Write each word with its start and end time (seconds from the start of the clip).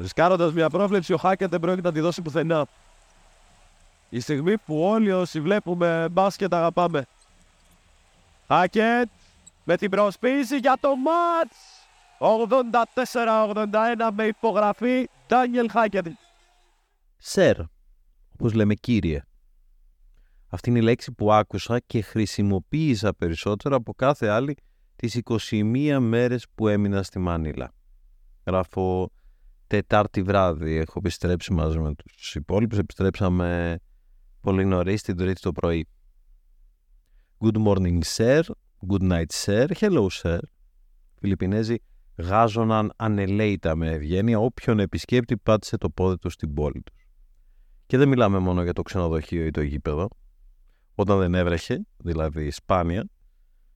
Ρισκάροντας 0.00 0.52
μια 0.52 0.70
πρόβλεψη, 0.70 1.12
ο 1.12 1.16
Χάκετ 1.16 1.50
δεν 1.50 1.60
πρόκειται 1.60 1.88
να 1.88 1.94
τη 1.94 2.00
δώσει 2.00 2.22
πουθενά. 2.22 2.66
Η 4.08 4.20
στιγμή 4.20 4.58
που 4.58 4.82
όλοι 4.82 5.12
όσοι 5.12 5.40
βλέπουμε 5.40 6.08
μπάσκετ 6.10 6.54
αγαπάμε. 6.54 7.06
Χάκετ 8.46 9.08
με 9.64 9.76
την 9.76 9.90
προσποίηση 9.90 10.56
για 10.56 10.76
το 10.80 10.88
μάτς. 10.96 11.56
84-81 12.18 14.10
με 14.12 14.24
υπογραφή 14.24 15.08
Ντάνιελ 15.28 15.70
Χάκετ. 15.70 16.06
Σερ, 17.16 17.56
όπως 18.32 18.52
λέμε 18.52 18.74
κύριε. 18.74 19.22
Αυτή 20.48 20.70
είναι 20.70 20.78
η 20.78 20.82
λέξη 20.82 21.12
που 21.12 21.32
άκουσα 21.32 21.78
και 21.78 22.02
χρησιμοποίησα 22.02 23.14
περισσότερο 23.14 23.76
από 23.76 23.94
κάθε 23.94 24.28
άλλη 24.28 24.56
τις 24.96 25.20
21 25.50 25.96
μέρες 26.00 26.46
που 26.54 26.68
έμεινα 26.68 27.02
στη 27.02 27.18
Μάνιλα. 27.18 27.72
Γράφω 28.46 29.10
Τετάρτη 29.70 30.22
βράδυ, 30.22 30.74
έχω 30.74 30.92
επιστρέψει 30.96 31.52
μαζί 31.52 31.78
με 31.78 31.94
τους 31.94 32.34
υπόλοιπους, 32.34 32.78
επιστρέψαμε 32.78 33.78
πολύ 34.40 34.64
νωρίς 34.64 35.02
την 35.02 35.16
Τρίτη 35.16 35.40
το 35.40 35.52
πρωί. 35.52 35.88
Good 37.38 37.66
morning, 37.66 37.98
sir. 38.16 38.42
Good 38.88 39.10
night, 39.10 39.26
sir. 39.44 39.66
Hello, 39.80 40.06
sir. 40.22 40.38
Φιλιππινέζοι 41.20 41.76
γάζωναν 42.16 42.92
ανελέητα 42.96 43.76
με 43.76 43.90
ευγένεια 43.90 44.38
όποιον 44.38 44.78
επισκέπτη 44.78 45.36
πάτησε 45.36 45.76
το 45.76 45.90
πόδι 45.90 46.18
του 46.18 46.30
στην 46.30 46.54
πόλη 46.54 46.82
του. 46.82 46.92
Και 47.86 47.96
δεν 47.96 48.08
μιλάμε 48.08 48.38
μόνο 48.38 48.62
για 48.62 48.72
το 48.72 48.82
ξενοδοχείο 48.82 49.46
ή 49.46 49.50
το 49.50 49.62
γήπεδο. 49.62 50.08
Όταν 50.94 51.18
δεν 51.18 51.34
έβρεχε, 51.34 51.86
δηλαδή 51.96 52.50
σπάνια, 52.50 53.08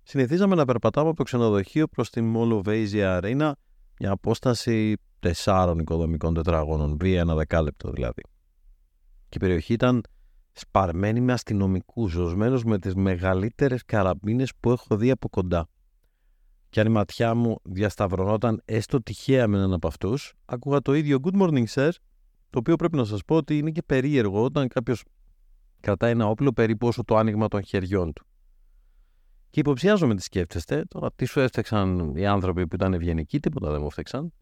συνηθίζαμε 0.03 0.55
να 0.55 0.65
περπατάμε 0.65 1.09
από 1.09 1.17
το 1.17 1.23
ξενοδοχείο 1.23 1.89
προς 1.89 2.11
την 2.11 2.25
Μολοβέιζια 2.25 3.17
Αρίνα 3.17 3.57
μια 4.01 4.11
απόσταση 4.11 4.97
τεσσάρων 5.21 5.79
οικοδομικών 5.79 6.35
τετραγώνων, 6.35 6.97
βία 7.01 7.21
ένα 7.21 7.35
δεκάλεπτο 7.35 7.91
δηλαδή. 7.91 8.23
Και 9.29 9.37
η 9.37 9.39
περιοχή 9.39 9.73
ήταν 9.73 10.03
σπαρμένη 10.53 11.21
με 11.21 11.33
αστυνομικούς, 11.33 12.13
ζωσμένους 12.13 12.65
με 12.65 12.79
τις 12.79 12.95
μεγαλύτερες 12.95 13.85
καραμπίνες 13.85 14.53
που 14.61 14.71
έχω 14.71 14.97
δει 14.97 15.11
από 15.11 15.29
κοντά. 15.29 15.69
Και 16.71 16.81
αν 16.81 16.87
η 16.87 16.91
ματιά 16.91 17.35
μου 17.35 17.57
διασταυρωνόταν 17.63 18.63
έστω 18.65 19.03
τυχαία 19.03 19.49
με 19.49 19.57
έναν 19.57 19.73
από 19.73 19.87
αυτούς, 19.87 20.35
άκουγα 20.45 20.81
το 20.81 20.95
ίδιο 20.95 21.19
Good 21.23 21.41
morning, 21.41 21.65
sir, 21.75 21.91
το 22.51 22.59
οποίο 22.59 22.77
πρέπει 22.77 22.97
να 22.97 23.05
σας 23.05 23.25
πω 23.25 23.37
ότι 23.37 23.59
είναι 23.59 23.71
και 23.71 23.83
περίεργο 23.83 24.45
όταν 24.45 24.69
κάποιος 24.69 25.05
κρατάει 25.81 26.11
ένα 26.11 26.29
όπλο 26.29 26.53
περίπου 26.53 26.87
όσο 26.87 27.05
το 27.05 27.17
άνοιγμα 27.17 27.49
των 27.49 27.63
χεριών 27.65 28.13
του. 28.13 28.27
Και 29.55 29.61
υποψιάζομαι 29.61 30.15
τις 30.15 30.25
σκέφτεστε. 30.25 30.85
Τώρα, 30.85 31.13
τι 31.13 31.25
σου 31.25 31.41
έφτιαξαν 31.41 32.17
οι 32.17 32.27
άνθρωποι 32.27 32.67
που 32.67 32.75
ήταν 32.75 32.95
ευγενικοί, 32.95 33.41
τίποτα 33.41 33.71
δεν 33.71 33.81
μου 33.81 33.87
έφτιαξαν. 33.87 34.33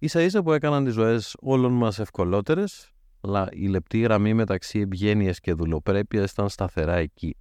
σα 0.00 0.22
ίσα 0.22 0.42
που 0.42 0.52
έκαναν 0.52 0.84
τις 0.84 0.94
ζωές 0.94 1.36
όλων 1.40 1.72
μας 1.72 1.98
ευκολότερες, 1.98 2.90
αλλά 3.20 3.48
η 3.52 3.66
λεπτή 3.66 3.98
γραμμή 3.98 4.34
μεταξύ 4.34 4.78
ευγένειας 4.78 5.40
και 5.40 5.52
δουλοπρέπειας 5.52 6.30
ήταν 6.30 6.48
σταθερά 6.48 6.94
εκεί. 6.94 7.36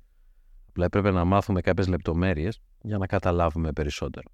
Απλά 0.70 0.86
έπρεπε 0.86 1.12
να 1.12 1.26
μάθουμε 1.26 1.62
κάποιες 1.62 1.88
λεπτομέρειες 1.88 2.60
για 2.82 2.98
να 2.98 3.06
καταλάβουμε 3.06 3.72
περισσότερο. 3.72 4.32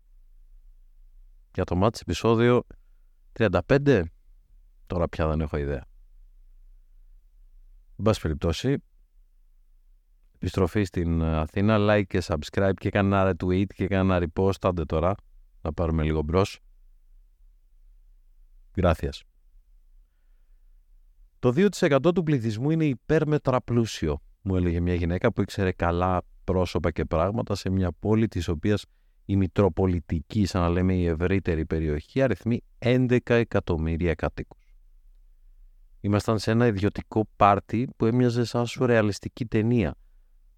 Για 1.54 1.64
το 1.64 1.76
μάτι 1.76 2.00
επεισόδιο 2.02 2.64
35, 3.40 4.04
τώρα 4.88 5.08
πια 5.08 5.28
δεν 5.28 5.42
έχω 5.42 5.58
ιδέα. 5.58 5.86
Εν 7.98 8.04
πάση 8.04 8.22
περιπτώσει, 8.22 8.78
επιστροφή 10.40 10.84
στην 10.84 11.24
Αθήνα, 11.24 11.78
like 11.80 12.06
και 12.08 12.24
subscribe 12.24 12.74
και 12.76 12.88
έκανα 12.88 13.32
retweet 13.32 13.66
και 13.76 13.84
έκανα 13.84 14.22
repost, 14.24 14.52
άντε 14.62 14.86
τώρα, 14.86 15.16
να 15.62 15.74
πάρουμε 15.74 16.04
λίγο 16.04 16.22
μπρος. 16.22 16.60
Gracias. 18.76 19.22
Το 21.40 21.54
2% 21.56 22.14
του 22.14 22.24
πληθυσμού 22.24 22.70
είναι 22.70 22.86
υπέρμετρα 22.86 23.62
πλούσιο, 23.62 24.22
μου 24.42 24.56
έλεγε 24.56 24.80
μια 24.80 24.94
γυναίκα 24.94 25.32
που 25.32 25.42
ήξερε 25.42 25.72
καλά 25.72 26.22
πρόσωπα 26.44 26.92
και 26.92 27.06
πράγματα 27.06 27.56
σε 27.56 27.70
μια 27.70 27.92
πόλη 27.92 28.28
της 28.28 28.48
οποίας 28.48 28.86
η 29.26 29.36
Μητροπολιτική, 29.36 30.46
σαν 30.46 30.62
να 30.62 30.70
λέμε 30.70 30.94
η 30.94 31.06
ευρύτερη 31.06 31.66
περιοχή, 31.66 32.22
αριθμεί 32.22 32.62
11 32.80 33.18
εκατομμύρια 33.26 34.14
κατοίκους. 34.14 34.76
Ήμασταν 36.02 36.40
σε 36.40 36.52
ένα 36.52 36.68
ιδιωτικό 36.68 37.30
πάρτι 37.36 37.88
που 37.98 38.06
έμοιαζε 38.06 38.46
σαν 38.46 38.66
σουρεαλιστική 38.66 39.46
ταινία. 39.46 39.96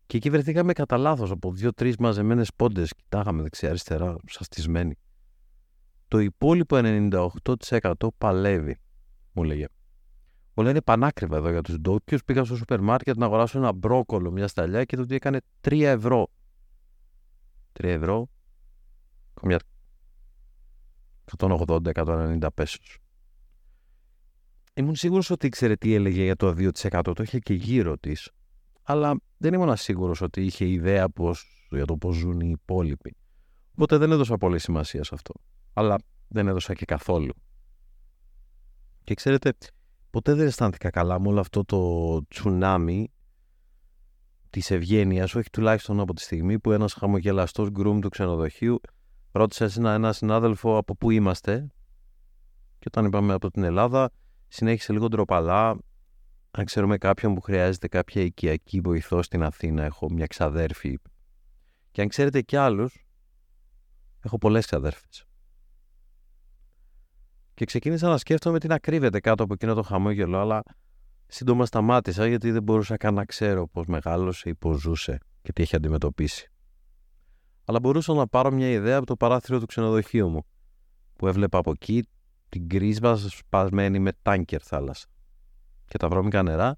Και 0.10 0.18
εκεί 0.18 0.30
βρεθήκαμε 0.30 0.74
κατά 0.74 0.98
λάθος 0.98 1.32
από 1.32 1.52
δύο-τρεις 1.52 1.98
μαζεμένες 1.98 2.54
πόντες. 2.56 2.94
Κοιτάγαμε 2.94 3.42
δεξιά-αριστερά, 3.42 4.16
σαστισμένοι. 4.26 4.98
Το 6.08 6.20
υπόλοιπο 6.20 6.78
98% 6.78 7.94
παλεύει, 8.18 8.78
μου 9.32 9.44
λέγε. 9.44 9.66
Όλα 10.54 10.70
είναι 10.70 10.82
πανάκριβα 10.82 11.38
εδώ 11.38 11.50
για 11.50 11.62
τους 11.62 11.76
ντόπιους. 11.76 12.24
Πήγα 12.24 12.44
στο 12.44 12.56
σούπερ 12.56 12.82
μάρκετ 12.82 13.18
να 13.18 13.26
αγοράσω 13.26 13.58
ένα 13.58 13.74
μπρόκολο, 13.74 14.32
μια 14.32 14.48
σταλιά 14.48 14.84
και 14.84 14.96
το 14.96 15.06
τι 15.06 15.16
έκανε; 15.16 15.40
3 15.62 15.82
ευρώ. 15.82 16.28
3 17.74 17.84
ευρώ. 17.84 18.30
Καμιά 19.34 19.60
180-190 21.38 22.48
πέσου. 22.54 22.80
Ήμουν 24.74 24.96
σίγουρος 24.96 25.30
ότι 25.30 25.48
ήξερε 25.48 25.76
τι 25.76 25.94
έλεγε 25.94 26.24
για 26.24 26.36
το 26.36 26.54
2%. 26.58 27.02
Το 27.16 27.24
είχε 27.24 27.40
και 27.40 27.54
γύρω 27.54 27.98
της. 27.98 28.32
Αλλά 28.90 29.22
δεν 29.38 29.54
ήμουν 29.54 29.76
σίγουρος 29.76 30.22
ότι 30.22 30.46
είχε 30.46 30.66
ιδέα 30.66 31.10
πώς, 31.10 31.68
για 31.70 31.86
το 31.86 31.98
πώς 31.98 32.16
ζουν 32.16 32.40
οι 32.40 32.50
υπόλοιποι. 32.50 33.16
Οπότε 33.72 33.98
δεν 33.98 34.12
έδωσα 34.12 34.38
πολύ 34.38 34.60
σημασία 34.60 35.04
σε 35.04 35.12
αυτό. 35.14 35.34
Αλλά 35.74 35.96
δεν 36.28 36.48
έδωσα 36.48 36.74
και 36.74 36.86
καθόλου. 36.86 37.34
Και 39.04 39.14
ξέρετε, 39.14 39.54
ποτέ 40.10 40.34
δεν 40.34 40.48
αισθάνθηκα 40.48 40.90
καλά 40.90 41.20
με 41.20 41.28
όλο 41.28 41.40
αυτό 41.40 41.66
το 41.66 42.22
τσουνάμι 42.28 43.12
της 44.50 44.72
ευγένειας, 44.72 45.36
όχι 45.36 45.50
τουλάχιστον 45.50 46.00
από 46.00 46.14
τη 46.14 46.22
στιγμή 46.22 46.60
που 46.60 46.72
ένας 46.72 46.94
χαμογελαστός 46.94 47.70
γκρουμ 47.70 48.00
του 48.00 48.10
ξενοδοχείου 48.10 48.80
ρώτησε 49.32 49.70
ένα, 49.78 49.94
ένα 49.94 50.14
συνάδελφο 50.14 50.78
από 50.78 50.96
πού 50.96 51.12
είμαστε. 51.12 51.72
Και 52.80 52.86
όταν 52.88 53.06
είπαμε 53.06 53.34
από 53.34 53.52
την 53.52 53.64
Ελλάδα, 53.64 54.12
συνέχισε 54.48 54.94
λίγο 54.94 55.08
ντροπαλά. 55.08 55.78
Αν 56.52 56.66
ξέρουμε 56.66 56.98
κάποιον 56.98 57.34
που 57.34 57.42
χρειάζεται 57.42 57.88
κάποια 57.88 58.22
οικιακή 58.22 58.80
βοηθό 58.82 59.22
στην 59.24 59.44
Αθήνα, 59.44 59.84
έχω 59.84 60.12
μια 60.12 60.26
ξαδέρφη. 60.26 60.98
Και 61.92 62.02
αν 62.02 62.08
ξέρετε 62.08 62.42
κι 62.42 62.56
άλλους, 62.56 63.06
έχω 64.22 64.38
πολλές 64.38 64.66
ξαδέρφες 64.66 65.24
και 67.60 67.66
ξεκίνησα 67.66 68.08
να 68.08 68.18
σκέφτομαι 68.18 68.60
τι 68.60 68.68
να 68.68 68.80
κρύβεται 68.80 69.20
κάτω 69.20 69.44
από 69.44 69.54
εκείνο 69.54 69.74
το 69.74 69.82
χαμόγελο, 69.82 70.40
αλλά 70.40 70.64
σύντομα 71.28 71.66
σταμάτησα 71.66 72.28
γιατί 72.28 72.52
δεν 72.52 72.64
μπορούσα 72.64 72.98
καν 72.98 73.14
να 73.14 73.26
ξέρω 73.26 73.68
πώς 73.68 73.86
μεγάλωσε 73.86 74.50
ή 74.50 74.56
πώς 74.56 74.80
ζούσε 74.80 75.18
και 75.42 75.54
τι 75.54 75.62
έχει 75.62 75.76
αντιμετωπίσει. 75.76 76.52
Αλλά 77.66 77.80
μπορούσα 77.80 78.14
να 78.14 78.28
πάρω 78.28 78.52
μια 78.52 78.70
ιδέα 78.70 78.98
από 78.98 79.06
το 79.06 79.16
παράθυρο 79.16 79.60
του 79.60 79.66
ξενοδοχείου 79.66 80.30
μου, 80.30 80.46
που 81.16 81.28
έβλεπα 81.28 81.58
από 81.58 81.72
εκεί 81.72 82.08
την 82.50 82.70
κρίσβα 82.70 83.16
σπασμένη 83.16 84.00
με 84.00 84.12
τάνκερ 84.22 84.62
θάλασσα. 84.64 85.08
Και 85.90 85.98
τα 85.98 86.10
βρώμικα 86.10 86.44
νερά 86.44 86.78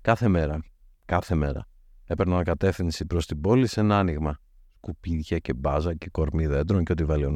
κάθε 0.00 0.28
μέρα, 0.28 0.60
κάθε 1.04 1.34
μέρα. 1.34 1.66
Έπαιρνα 2.04 2.42
κατεύθυνση 2.42 3.06
προς 3.06 3.26
την 3.26 3.40
πόλη 3.40 3.66
σε 3.66 3.80
ένα 3.80 3.98
άνοιγμα. 3.98 4.38
Σκουπίδια 4.76 5.38
και 5.38 5.54
μπάζα 5.54 5.94
και 5.94 6.08
κορμί 6.10 6.46
δέντρων 6.46 6.84
και 6.84 6.92
ό,τι 6.92 7.04
βάλει 7.04 7.24
ο 7.24 7.30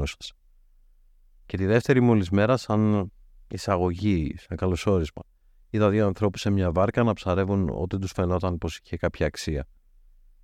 και 1.46 1.56
τη 1.56 1.66
δεύτερη 1.66 2.00
μόλις 2.00 2.30
μέρα, 2.30 2.56
σαν 2.56 3.12
εισαγωγή, 3.48 4.34
σαν 4.38 4.56
καλωσόρισμα, 4.56 5.22
είδα 5.70 5.90
δύο 5.90 6.06
ανθρώπους 6.06 6.40
σε 6.40 6.50
μια 6.50 6.72
βάρκα 6.72 7.02
να 7.02 7.12
ψαρεύουν 7.12 7.68
ό,τι 7.68 7.98
τους 7.98 8.12
φαινόταν 8.12 8.58
πως 8.58 8.78
είχε 8.78 8.96
κάποια 8.96 9.26
αξία. 9.26 9.66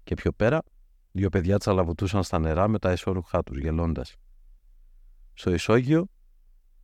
Και 0.03 0.15
πιο 0.15 0.33
πέρα, 0.33 0.63
δύο 1.13 1.29
παιδιά 1.29 1.59
τσαλαβουτούσαν 1.59 2.23
στα 2.23 2.39
νερά 2.39 2.69
με 2.69 2.79
τα 2.79 2.91
εσώρουχά 2.91 3.43
τους, 3.43 3.59
γελώντας. 3.59 4.17
Στο 5.33 5.51
ισόγειο, 5.51 6.07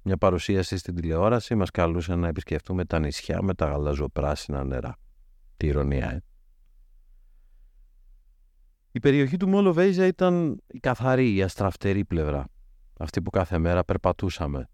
μια 0.07 0.17
παρουσίαση 0.17 0.77
στην 0.77 0.95
τηλεόραση 0.95 1.55
μας 1.55 1.71
καλούσε 1.71 2.15
να 2.15 2.29
επισκεφτούμε 2.29 2.85
τα 2.85 2.99
νησιά 2.99 3.43
με 3.43 3.55
τα 3.55 3.67
γαλαζοπράσινα 3.67 4.65
νερά. 4.65 4.97
Τι 5.57 5.67
ηρωνία, 5.67 6.11
ε. 6.11 6.23
Η 8.93 9.01
περιοχή 9.01 9.37
του 9.37 9.49
Μόλο 9.49 9.73
Βέιζα 9.73 10.07
ήταν 10.07 10.63
η 10.67 10.79
καθαρή, 10.79 11.35
η 11.35 11.43
αστραφτερή 11.43 12.05
πλευρά 12.05 12.49
αυτή 12.99 13.23
που 13.23 13.31
κάθε 13.31 13.59
μέρα 13.59 13.85
περπατούσαμε. 13.85 14.69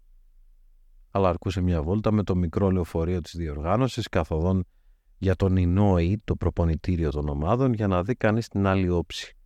Αλλά 1.11 1.29
αρκούσε 1.29 1.61
μια 1.61 1.83
βόλτα 1.83 2.11
με 2.11 2.23
το 2.23 2.35
μικρό 2.35 2.71
λεωφορείο 2.71 3.21
της 3.21 3.35
διοργάνωσης 3.35 4.09
καθοδόν 4.09 4.65
για 5.17 5.35
τον 5.35 5.57
Ινόη, 5.57 6.21
το 6.23 6.35
προπονητήριο 6.35 7.09
των 7.09 7.27
ομάδων, 7.29 7.73
για 7.73 7.87
να 7.87 8.03
δει 8.03 8.15
κανείς 8.15 8.47
την 8.47 8.67
άλλη 8.67 8.89
όψη, 8.89 9.37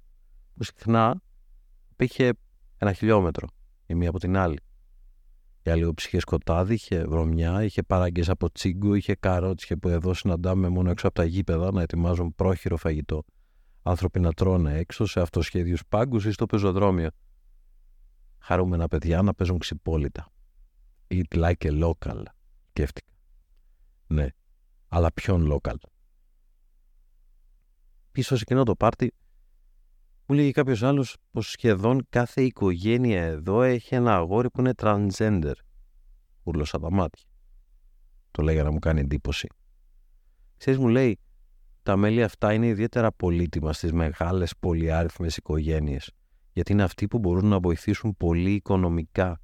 που 0.53 0.63
συχνά 0.63 1.21
πήγε 1.95 2.31
ένα 2.77 2.93
χιλιόμετρο 2.93 3.47
η 3.85 3.95
μία 3.95 4.09
από 4.09 4.19
την 4.19 4.37
άλλη. 4.37 4.59
Η 5.67 5.69
άλλη 5.69 5.83
όψη 5.83 6.07
είχε 6.07 6.19
σκοτάδι, 6.19 6.73
είχε 6.73 7.03
βρωμιά, 7.03 7.63
είχε 7.63 7.83
παράγκες 7.83 8.29
από 8.29 8.51
τσίγκο, 8.51 8.93
είχε 8.93 9.15
καρότσια 9.15 9.77
που 9.77 9.89
εδώ 9.89 10.13
συναντάμε 10.13 10.69
μόνο 10.69 10.89
έξω 10.89 11.07
από 11.07 11.15
τα 11.15 11.23
γήπεδα 11.25 11.71
να 11.71 11.81
ετοιμάζουν 11.81 12.35
πρόχειρο 12.35 12.77
φαγητό. 12.77 13.23
Άνθρωποι 13.81 14.19
να 14.19 14.33
τρώνε 14.33 14.77
έξω 14.77 15.05
σε 15.05 15.19
αυτοσχέδιους 15.19 15.81
πάγκους 15.89 16.25
ή 16.25 16.31
στο 16.31 16.45
πεζοδρόμιο 16.45 17.09
χαρούμενα 18.37 18.87
παιδιά 18.87 19.21
να 19.21 19.33
παίζουν 19.33 19.57
ξυπόλυτα. 19.57 20.31
Eat 21.07 21.23
like 21.29 21.63
a 21.63 21.83
local. 21.83 22.23
σκέφτηκα. 22.69 23.11
Ναι, 24.07 24.27
αλλά 24.87 25.13
ποιον 25.13 25.51
local; 25.51 25.75
Πίσω 28.11 28.35
σε 28.35 28.41
εκείνο 28.41 28.63
το 28.63 28.75
πάρτι 28.75 29.13
μου 30.27 30.35
λέγει 30.35 30.51
κάποιος 30.51 30.83
άλλος 30.83 31.17
πως 31.31 31.49
σχεδόν 31.49 32.05
κάθε 32.09 32.41
οικογένεια 32.41 33.23
εδώ 33.23 33.61
έχει 33.61 33.95
ένα 33.95 34.15
αγόρι 34.15 34.49
που 34.49 34.59
είναι 34.59 34.73
transgender. 34.77 35.53
Ούρλωσα 36.43 36.79
τα 36.79 36.91
μάτια. 36.91 37.25
Το 38.31 38.41
λέγα 38.41 38.63
να 38.63 38.71
μου 38.71 38.79
κάνει 38.79 38.99
εντύπωση. 38.99 39.47
Ξέρεις 40.57 40.79
μου 40.79 40.87
λέει, 40.87 41.19
τα 41.83 41.95
μέλη 41.95 42.23
αυτά 42.23 42.53
είναι 42.53 42.67
ιδιαίτερα 42.67 43.11
πολύτιμα 43.11 43.73
στις 43.73 43.91
μεγάλες 43.93 44.53
πολυάριθμες 44.59 45.37
οικογένειες, 45.37 46.11
γιατί 46.53 46.71
είναι 46.71 46.83
αυτοί 46.83 47.07
που 47.07 47.19
μπορούν 47.19 47.45
να 47.45 47.59
βοηθήσουν 47.59 48.17
πολύ 48.17 48.53
οικονομικά. 48.53 49.41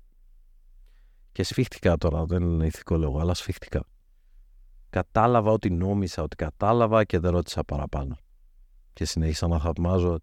Και 1.32 1.44
σφίχτηκα 1.44 1.98
τώρα, 1.98 2.26
δεν 2.26 2.42
είναι 2.42 2.66
ηθικό 2.66 2.98
λόγο, 2.98 3.20
αλλά 3.20 3.34
σφίχτηκα. 3.34 3.84
Κατάλαβα 4.90 5.52
ότι 5.52 5.70
νόμισα, 5.70 6.24
ότι 6.24 6.36
κατάλαβα 6.36 7.04
και 7.04 7.20
δεν 7.20 7.32
ρώτησα 7.32 7.64
παραπάνω. 7.64 8.18
Και 8.94 9.06
συνέχισα 9.06 9.48
να 9.48 9.60
θαυμάζω 9.60 10.20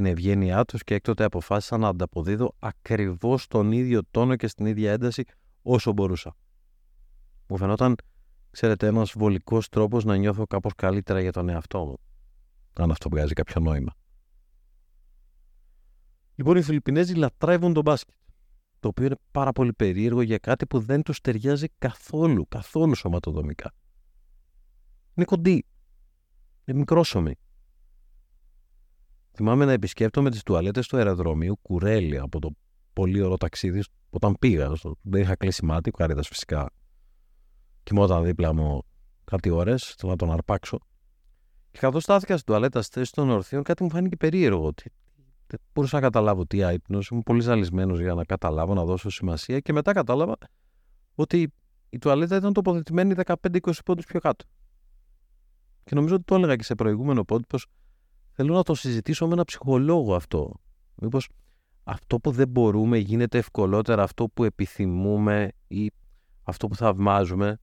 την 0.00 0.08
ευγένειά 0.10 0.64
τους 0.64 0.84
και 0.84 0.94
έκτοτε 0.94 1.24
αποφάσισα 1.24 1.76
να 1.76 1.88
ανταποδίδω 1.88 2.54
ακριβώς 2.58 3.46
τον 3.46 3.72
ίδιο 3.72 4.00
τόνο 4.10 4.36
και 4.36 4.46
στην 4.46 4.66
ίδια 4.66 4.92
ένταση 4.92 5.24
όσο 5.62 5.92
μπορούσα. 5.92 6.36
Μου 7.48 7.56
φαινόταν 7.56 7.96
ξέρετε, 8.50 8.86
ένας 8.86 9.12
βολικός 9.16 9.68
τρόπος 9.68 10.04
να 10.04 10.16
νιώθω 10.16 10.46
κάπως 10.46 10.74
καλύτερα 10.74 11.20
για 11.20 11.32
τον 11.32 11.48
εαυτό 11.48 11.84
μου. 11.84 11.96
Αν 12.72 12.90
αυτό 12.90 13.08
βγάζει 13.08 13.32
κάποιο 13.32 13.60
νόημα. 13.60 13.94
Λοιπόν, 16.34 16.56
οι 16.56 16.62
Φιλιππινέζοι 16.62 17.14
λατρεύουν 17.14 17.72
τον 17.72 17.82
μπάσκετ. 17.82 18.14
Το 18.80 18.88
οποίο 18.88 19.06
είναι 19.06 19.16
πάρα 19.30 19.52
πολύ 19.52 19.72
περίεργο 19.72 20.22
για 20.22 20.38
κάτι 20.38 20.66
που 20.66 20.78
δεν 20.80 21.02
τους 21.02 21.20
ταιριάζει 21.20 21.66
καθόλου, 21.78 22.46
καθόλου 22.48 22.94
σωματοδομικά. 22.94 23.72
Είναι 25.14 25.24
κοντή. 25.24 25.64
Είναι 26.64 26.78
μικρόσωμη. 26.78 27.34
Θυμάμαι 29.42 29.64
να 29.64 29.72
επισκέπτομαι 29.72 30.30
τις 30.30 30.42
τουαλέτες 30.42 30.86
του 30.86 30.96
αεροδρομίου 30.96 31.58
Κουρέλη 31.62 32.18
από 32.18 32.38
το 32.38 32.50
πολύ 32.92 33.22
ωραίο 33.22 33.36
ταξίδι 33.36 33.82
όταν 34.10 34.36
πήγα. 34.38 34.72
Δεν 35.02 35.22
είχα 35.22 35.36
κλείσει 35.36 35.64
μάτι, 35.64 35.90
κάριδα 35.90 36.22
φυσικά 36.22 36.70
κοιμόταν 37.82 38.24
δίπλα 38.24 38.52
μου 38.52 38.82
κάτι 39.24 39.50
ώρες, 39.50 39.94
θέλω 39.98 40.10
να 40.10 40.18
τον 40.18 40.32
αρπάξω. 40.32 40.78
Και 41.70 41.78
καθώς 41.78 42.02
στάθηκα 42.02 42.34
στην 42.34 42.46
τουαλέτα 42.46 42.82
στη 42.82 42.98
θέση 42.98 43.12
των 43.12 43.30
ορθίων, 43.30 43.62
κάτι 43.62 43.82
μου 43.82 43.90
φάνηκε 43.90 44.16
περίεργο. 44.16 44.64
Ότι 44.64 44.92
δεν 45.46 45.60
μπορούσα 45.74 45.96
να 45.96 46.02
καταλάβω 46.02 46.46
τι 46.46 46.62
άϊπνος. 46.62 47.08
Ήμουν 47.08 47.22
πολύ 47.22 47.40
ζαλισμένος 47.40 48.00
για 48.00 48.14
να 48.14 48.24
καταλάβω, 48.24 48.74
να 48.74 48.84
δώσω 48.84 49.10
σημασία. 49.10 49.60
Και 49.60 49.72
μετά 49.72 49.92
κατάλαβα 49.92 50.36
ότι 51.14 51.52
η 51.90 51.98
τουαλέτα 51.98 52.36
ήταν 52.36 52.52
τοποθετημένη 52.52 53.14
15-20 53.24 53.72
πόντους 53.84 54.04
πιο 54.04 54.20
κάτω. 54.20 54.44
Και 55.84 55.94
νομίζω 55.94 56.14
ότι 56.14 56.24
το 56.24 56.34
έλεγα 56.34 56.56
και 56.56 56.64
σε 56.64 56.74
προηγούμενο 56.74 57.24
πόντο 57.24 57.44
πω 57.48 57.58
θέλω 58.42 58.54
να 58.54 58.62
το 58.62 58.74
συζητήσω 58.74 59.26
με 59.26 59.32
ένα 59.32 59.44
ψυχολόγο 59.44 60.14
αυτό. 60.14 60.52
Μήπως 60.94 61.28
αυτό 61.84 62.18
που 62.18 62.30
δεν 62.30 62.48
μπορούμε 62.48 62.98
γίνεται 62.98 63.38
ευκολότερα 63.38 64.02
αυτό 64.02 64.28
που 64.28 64.44
επιθυμούμε 64.44 65.52
ή 65.68 65.90
αυτό 66.42 66.66
που 66.66 66.74
θαυμάζουμε 66.74 67.60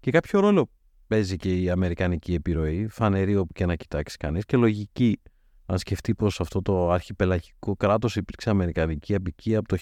και 0.00 0.10
κάποιο 0.10 0.40
ρόλο 0.40 0.70
παίζει 1.06 1.36
και 1.36 1.60
η 1.60 1.70
αμερικανική 1.70 2.34
επιρροή, 2.34 2.88
φανερή 2.88 3.36
όπου 3.36 3.52
και 3.52 3.66
να 3.66 3.76
κοιτάξει 3.76 4.16
κανείς 4.16 4.44
και 4.44 4.56
λογική 4.56 5.20
αν 5.66 5.78
σκεφτεί 5.78 6.14
πως 6.14 6.40
αυτό 6.40 6.62
το 6.62 6.90
αρχιπελαγικό 6.90 7.76
κράτος 7.76 8.16
υπήρξε 8.16 8.50
αμερικανική 8.50 9.14
απικία 9.14 9.58
από 9.58 9.68
το 9.68 9.76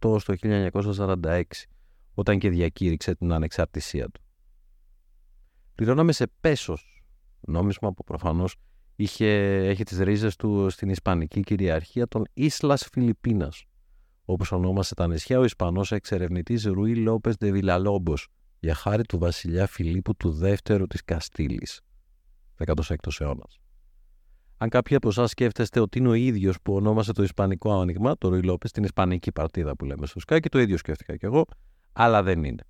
1898 0.00 0.20
στο 0.20 0.34
1946, 0.40 1.42
όταν 2.14 2.38
και 2.38 2.48
διακήρυξε 2.48 3.14
την 3.14 3.32
ανεξαρτησία 3.32 4.08
του. 4.08 4.22
Πληρώναμε 5.74 6.12
σε 6.12 6.26
πέσος, 6.40 6.99
νόμισμα 7.40 7.92
που 7.92 8.04
προφανώς 8.04 8.56
έχει 8.96 9.82
τις 9.84 9.98
ρίζες 9.98 10.36
του 10.36 10.70
στην 10.70 10.88
Ισπανική 10.88 11.40
κυριαρχία 11.40 12.08
των 12.08 12.24
Ίσλας 12.32 12.88
Φιλιππίνας, 12.92 13.64
όπως 14.24 14.52
ονόμασε 14.52 14.94
τα 14.94 15.06
νησιά 15.06 15.38
ο 15.38 15.44
Ισπανός 15.44 15.92
εξερευνητής 15.92 16.64
Ρουί 16.64 16.96
Λόπε 16.96 17.32
Δεβιλαλόμπο, 17.38 18.14
για 18.60 18.74
χάρη 18.74 19.02
του 19.02 19.18
βασιλιά 19.18 19.66
Φιλίππου 19.66 20.16
του 20.16 20.30
δεύτερου 20.30 20.86
της 20.86 21.04
Καστήλης, 21.04 21.80
16ο 22.66 22.94
αιώνας. 23.18 23.58
Αν 24.56 24.68
κάποιοι 24.68 24.96
από 24.96 25.08
εσάς 25.08 25.30
σκέφτεστε 25.30 25.80
ότι 25.80 25.98
είναι 25.98 26.08
ο 26.08 26.14
ίδιος 26.14 26.60
που 26.62 26.74
ονόμασε 26.74 27.12
το 27.12 27.22
Ισπανικό 27.22 27.80
άνοιγμα, 27.80 28.16
το 28.18 28.28
Ρουί 28.28 28.42
Λόπε, 28.42 28.68
την 28.68 28.84
Ισπανική 28.84 29.32
παρτίδα 29.32 29.76
που 29.76 29.84
λέμε 29.84 30.06
στο 30.06 30.20
Σκάκι, 30.20 30.48
το 30.48 30.60
ίδιο 30.60 30.76
σκέφτηκα 30.76 31.16
κι 31.16 31.24
εγώ, 31.24 31.46
αλλά 31.92 32.22
δεν 32.22 32.44
είναι. 32.44 32.62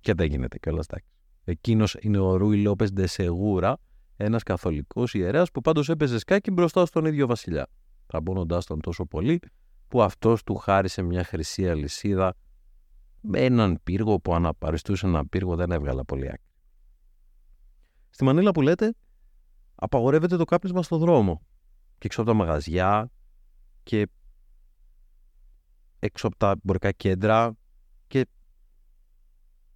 Και 0.00 0.14
δεν 0.14 0.26
γίνεται 0.26 0.58
κιόλας 0.58 0.86
εντάξει. 0.86 1.10
Εκείνος 1.44 1.96
είναι 2.00 2.18
ο 2.18 2.36
Ρουί 2.36 2.62
Λόπεθ 2.62 2.84
ντε 2.84 3.10
Σεγούρα, 3.10 3.78
ένας 4.22 4.42
καθολικός 4.42 5.14
ιερέας 5.14 5.50
που 5.50 5.60
πάντως 5.60 5.88
έπαιζε 5.88 6.18
σκάκι 6.18 6.50
μπροστά 6.50 6.86
στον 6.86 7.04
ίδιο 7.04 7.26
βασιλιά, 7.26 7.66
τραμπώνοντάς 8.06 8.66
τον 8.66 8.80
τόσο 8.80 9.06
πολύ 9.06 9.40
που 9.88 10.02
αυτός 10.02 10.42
του 10.42 10.56
χάρισε 10.56 11.02
μια 11.02 11.24
χρυσή 11.24 11.68
αλυσίδα 11.68 12.34
με 13.20 13.44
έναν 13.44 13.80
πύργο 13.82 14.20
που 14.20 14.34
αναπαριστούσε 14.34 15.06
έναν 15.06 15.28
πύργο 15.28 15.56
δεν 15.56 15.70
έβγαλα 15.70 16.04
πολύ 16.04 16.26
άκρη. 16.26 16.50
Στη 18.10 18.24
Μανίλα 18.24 18.50
που 18.50 18.62
λέτε, 18.62 18.94
απαγορεύεται 19.74 20.36
το 20.36 20.44
κάπνισμα 20.44 20.82
στο 20.82 20.98
δρόμο 20.98 21.42
και 21.98 22.06
έξω 22.06 22.20
από 22.20 22.30
τα 22.30 22.36
μαγαζιά 22.36 23.10
και 23.82 24.08
έξω 25.98 26.26
από 26.26 26.36
τα 26.36 26.50
εμπορικά 26.50 26.92
κέντρα 26.92 27.56
και 28.06 28.26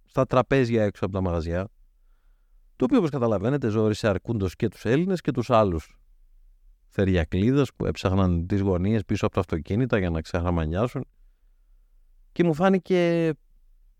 στα 0.05 0.25
τραπέζια 0.25 0.83
έξω 0.83 1.05
από 1.05 1.13
τα 1.13 1.21
μαγαζιά 1.21 1.69
το 2.75 2.85
οποίο 2.85 2.97
όπως 2.97 3.09
καταλαβαίνετε 3.09 3.67
ζόρισε 3.69 4.07
αρκούντος 4.07 4.55
και 4.55 4.67
τους 4.67 4.85
Έλληνες 4.85 5.21
και 5.21 5.31
τους 5.31 5.49
άλλους 5.49 5.99
θεριακλίδες 6.87 7.73
που 7.75 7.85
έψαχναν 7.85 8.47
τις 8.47 8.61
γωνίες 8.61 9.05
πίσω 9.05 9.25
από 9.25 9.33
τα 9.33 9.39
αυτοκίνητα 9.39 9.97
για 9.97 10.09
να 10.09 10.21
ξεχαμανιάσουν 10.21 11.05
και 12.31 12.43
μου 12.43 12.53
φάνηκε 12.53 13.31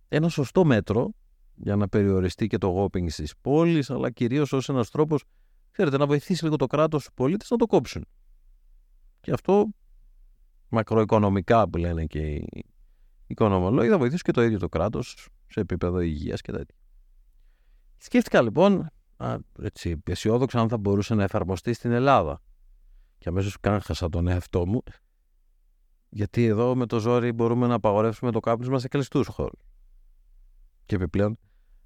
ένα 0.07 0.29
σωστό 0.29 0.65
μέτρο 0.65 1.13
για 1.55 1.75
να 1.75 1.87
περιοριστεί 1.87 2.47
και 2.47 2.57
το 2.57 2.67
γόπινγκ 2.67 3.09
στις 3.09 3.33
πόλεις, 3.41 3.89
αλλά 3.89 4.11
κυρίως 4.11 4.53
ως 4.53 4.69
ένας 4.69 4.89
τρόπος, 4.89 5.23
ξέρετε, 5.71 5.97
να 5.97 6.05
βοηθήσει 6.05 6.43
λίγο 6.43 6.55
το 6.55 6.67
κράτος 6.67 7.01
στους 7.01 7.13
πολίτες 7.13 7.49
να 7.49 7.57
το 7.57 7.65
κόψουν. 7.65 8.05
Και 9.21 9.31
αυτό 9.31 9.67
μακροοικονομικά 10.69 11.69
που 11.69 11.77
λένε 11.77 12.05
και 12.05 12.19
οι 12.19 12.65
οικονομολόγοι 13.27 13.89
θα 13.89 13.97
βοηθήσει 13.97 14.23
και 14.23 14.31
το 14.31 14.43
ίδιο 14.43 14.59
το 14.59 14.69
κράτος 14.69 15.29
σε 15.47 15.59
επίπεδο 15.59 15.99
υγείας 15.99 16.41
και 16.41 16.51
τέτοια. 16.51 16.75
Σκέφτηκα 17.97 18.41
λοιπόν, 18.41 18.89
α, 19.17 19.35
έτσι, 19.61 20.01
αισιόδοξα 20.05 20.59
αν 20.59 20.69
θα 20.69 20.77
μπορούσε 20.77 21.15
να 21.15 21.23
εφαρμοστεί 21.23 21.73
στην 21.73 21.91
Ελλάδα. 21.91 22.41
Και 23.17 23.29
αμέσως 23.29 23.59
καν 23.59 23.81
τον 24.09 24.27
εαυτό 24.27 24.65
μου, 24.67 24.83
γιατί 26.09 26.45
εδώ 26.45 26.75
με 26.75 26.85
το 26.85 26.99
ζόρι 26.99 27.31
μπορούμε 27.31 27.67
να 27.67 27.73
απαγορεύσουμε 27.73 28.31
το 28.31 28.39
κάπνισμα 28.39 28.79
σε 28.79 28.87
κλειστούς 28.87 29.27
χώρους. 29.27 29.59
Και 30.85 30.95
επιπλέον, 30.95 31.37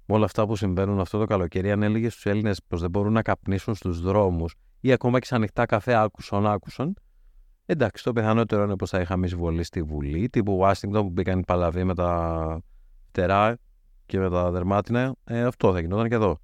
με 0.06 0.14
όλα 0.14 0.24
αυτά 0.24 0.46
που 0.46 0.56
συμβαίνουν 0.56 1.00
αυτό 1.00 1.18
το 1.18 1.24
καλοκαίρι, 1.24 1.70
αν 1.70 1.82
έλεγες 1.82 2.12
στους 2.12 2.26
Έλληνες 2.26 2.62
πως 2.68 2.80
δεν 2.80 2.90
μπορούν 2.90 3.12
να 3.12 3.22
καπνίσουν 3.22 3.74
στους 3.74 4.00
δρόμους 4.00 4.54
ή 4.80 4.92
ακόμα 4.92 5.18
και 5.18 5.26
σε 5.26 5.34
ανοιχτά 5.34 5.66
καφέ 5.66 5.94
άκουσον 5.94 6.46
άκουσον, 6.46 6.94
εντάξει, 7.66 8.04
το 8.04 8.12
πιθανότερο 8.12 8.62
είναι 8.62 8.76
πως 8.76 8.90
θα 8.90 9.00
είχαμε 9.00 9.26
εισβολή 9.26 9.62
στη 9.62 9.82
Βουλή, 9.82 10.28
τύπου 10.28 10.56
Ουάσιγκτον 10.56 11.02
που 11.02 11.10
μπήκαν 11.10 11.38
οι 11.38 11.44
παλαβοί 11.44 11.84
με 11.84 11.94
τα 11.94 12.60
φτερά 13.08 13.58
και 14.10 14.18
με 14.18 14.30
τα 14.30 14.50
δερμάτινα. 14.50 15.14
Ε, 15.24 15.42
αυτό 15.42 15.72
θα 15.72 15.80
γινόταν 15.80 16.08
και 16.08 16.14
εδώ. 16.14 16.40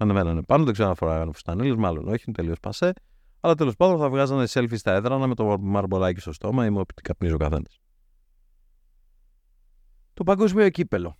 Ανεβαίνανε 0.00 0.42
πάνω, 0.42 0.64
δεν 0.64 0.72
ξέρω 0.72 0.88
αν 0.88 0.94
φοράγανε 0.94 1.32
φουστανίλες, 1.32 1.76
μάλλον 1.76 2.08
όχι, 2.08 2.24
είναι 2.26 2.36
τελείως 2.36 2.60
πασέ. 2.60 2.92
Αλλά 3.40 3.54
τέλος 3.54 3.76
πάντων 3.76 3.98
θα 3.98 4.10
βγάζανε 4.10 4.44
selfie 4.48 4.76
στα 4.76 4.92
έδρανα 4.92 5.26
με 5.26 5.34
το 5.34 5.58
μαρμπολάκι 5.60 6.20
στο 6.20 6.32
στόμα 6.32 6.66
ή 6.66 6.70
με 6.70 6.78
ό,τι 6.78 7.02
καπνίζει 7.02 7.34
ο 7.34 7.36
καθένας. 7.36 7.80
Το 10.14 10.24
παγκόσμιο 10.24 10.70
κύπελο. 10.70 11.18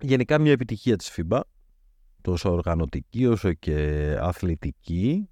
Γενικά 0.00 0.38
μια 0.38 0.52
επιτυχία 0.52 0.96
της 0.96 1.14
FIBA, 1.16 1.40
τόσο 2.20 2.52
οργανωτική 2.52 3.26
όσο 3.26 3.52
και 3.52 4.16
αθλητική. 4.20 5.28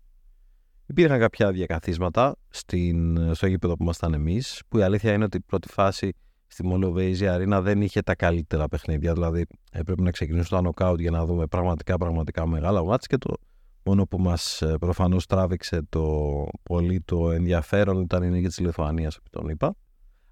Υπήρχαν 0.86 1.18
κάποια 1.18 1.52
διακαθίσματα 1.52 2.36
στην, 2.48 3.34
στο 3.34 3.46
γήπεδο 3.46 3.76
που 3.76 3.82
ήμασταν 3.82 4.14
εμείς, 4.14 4.62
που 4.68 4.78
η 4.78 4.82
αλήθεια 4.82 5.12
είναι 5.12 5.24
ότι 5.24 5.36
η 5.36 5.40
πρώτη 5.40 5.68
φάση 5.68 6.12
στη 6.52 6.66
Μολοβέιζη 6.66 7.28
Αρίνα 7.28 7.60
δεν 7.60 7.82
είχε 7.82 8.00
τα 8.02 8.14
καλύτερα 8.14 8.68
παιχνίδια, 8.68 9.12
δηλαδή 9.12 9.46
έπρεπε 9.72 10.02
να 10.02 10.10
ξεκινήσουμε 10.10 10.62
το 10.62 10.72
knockout 10.74 10.98
για 10.98 11.10
να 11.10 11.24
δούμε 11.26 11.46
πραγματικά 11.46 11.96
πραγματικά 11.96 12.46
μεγάλα 12.46 12.84
μάτς 12.84 13.06
και 13.06 13.18
το 13.18 13.34
μόνο 13.82 14.06
που 14.06 14.18
μας 14.18 14.62
ε, 14.62 14.76
προφανώς 14.80 15.26
τράβηξε 15.26 15.82
το 15.88 16.46
πολύ 16.62 17.00
το 17.00 17.30
ενδιαφέρον 17.30 18.00
ήταν 18.00 18.22
η 18.22 18.30
νίκη 18.30 18.46
της 18.46 18.58
Λιθουανίας, 18.58 19.16
επί 19.16 19.30
τον 19.30 19.48
είπα. 19.48 19.74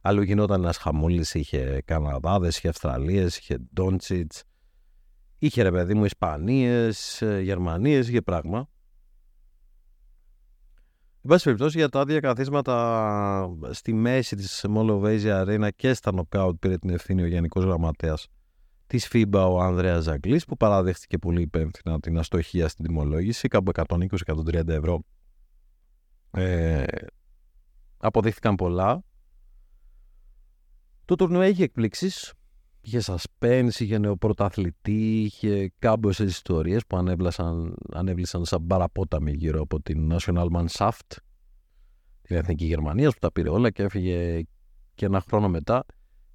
Αλλού 0.00 0.22
γινόταν 0.22 0.60
ένας 0.62 0.76
χαμούλης, 0.76 1.34
είχε 1.34 1.82
Καναδάδες, 1.84 2.56
είχε 2.56 2.68
Αυστραλίες, 2.68 3.36
είχε 3.36 3.58
Ντόντσιτς, 3.74 4.42
είχε 5.38 5.62
ρε 5.62 5.70
παιδί 5.70 5.94
μου 5.94 6.04
Ισπανίες, 6.04 7.22
ε, 7.22 7.40
Γερμανίες, 7.40 8.08
είχε 8.08 8.22
πράγμα. 8.22 8.68
Εν 11.28 11.34
πάση 11.34 11.46
περιπτώσει 11.46 11.78
για 11.78 11.88
τα 11.88 12.00
άδεια 12.00 12.20
καθίσματα 12.20 13.56
στη 13.70 13.92
μέση 13.92 14.36
της 14.36 14.64
Μολοβέζια 14.68 15.40
Αρένα 15.40 15.70
και 15.70 15.94
στα 15.94 16.12
νοκάουτ 16.12 16.58
πήρε 16.58 16.78
την 16.78 16.90
ευθύνη 16.90 17.22
ο 17.22 17.26
Γενικός 17.26 17.64
Γραμματέας 17.64 18.28
της 18.86 19.08
FIBA 19.12 19.48
ο 19.50 19.60
Ανδρέας 19.60 20.02
Ζαγκλής 20.02 20.44
που 20.44 20.56
παραδέχτηκε 20.56 21.18
πολύ 21.18 21.40
υπεύθυνα 21.40 22.00
την 22.00 22.18
αστοχία 22.18 22.68
στην 22.68 22.84
τιμολόγηση 22.84 23.48
κάπου 23.48 23.70
120-130 23.74 24.68
ευρώ. 24.68 25.04
Ε, 26.30 26.84
αποδείχθηκαν 27.98 28.54
πολλά. 28.54 29.02
Το 31.04 31.14
τουρνουέ 31.14 31.46
έχει 31.46 31.62
εκπλήξεις 31.62 32.32
είχε 32.88 33.00
suspense, 33.06 33.78
είχε 33.78 33.98
νεοπρωταθλητή, 33.98 35.22
είχε 35.22 35.72
κάμποσες 35.78 36.30
ιστορίες 36.30 36.86
που 36.86 36.96
ανέβλασαν, 36.96 37.74
ανέβλησαν 37.92 38.44
σαν 38.44 38.66
παραπόταμοι 38.66 39.32
γύρω 39.32 39.60
από 39.60 39.80
την 39.82 40.12
National 40.12 40.46
Mannschaft 40.52 41.16
την 42.22 42.36
Εθνική 42.36 42.64
Γερμανίας 42.64 43.12
που 43.12 43.18
τα 43.18 43.32
πήρε 43.32 43.48
όλα 43.48 43.70
και 43.70 43.82
έφυγε 43.82 44.42
και 44.94 45.06
ένα 45.06 45.20
χρόνο 45.20 45.48
μετά 45.48 45.84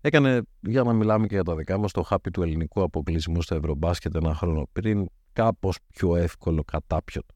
έκανε, 0.01 0.41
για 0.59 0.83
να 0.83 0.93
μιλάμε 0.93 1.27
και 1.27 1.33
για 1.33 1.43
τα 1.43 1.55
δικά 1.55 1.77
μας, 1.77 1.91
το 1.91 2.01
χάπι 2.01 2.31
του 2.31 2.41
ελληνικού 2.41 2.81
αποκλεισμού 2.81 3.41
στο 3.41 3.55
Ευρωμπάσκετ 3.55 4.15
ένα 4.15 4.35
χρόνο 4.35 4.67
πριν, 4.71 5.07
κάπως 5.33 5.77
πιο 5.93 6.15
εύκολο 6.15 6.63
κατάπιωτο. 6.63 7.35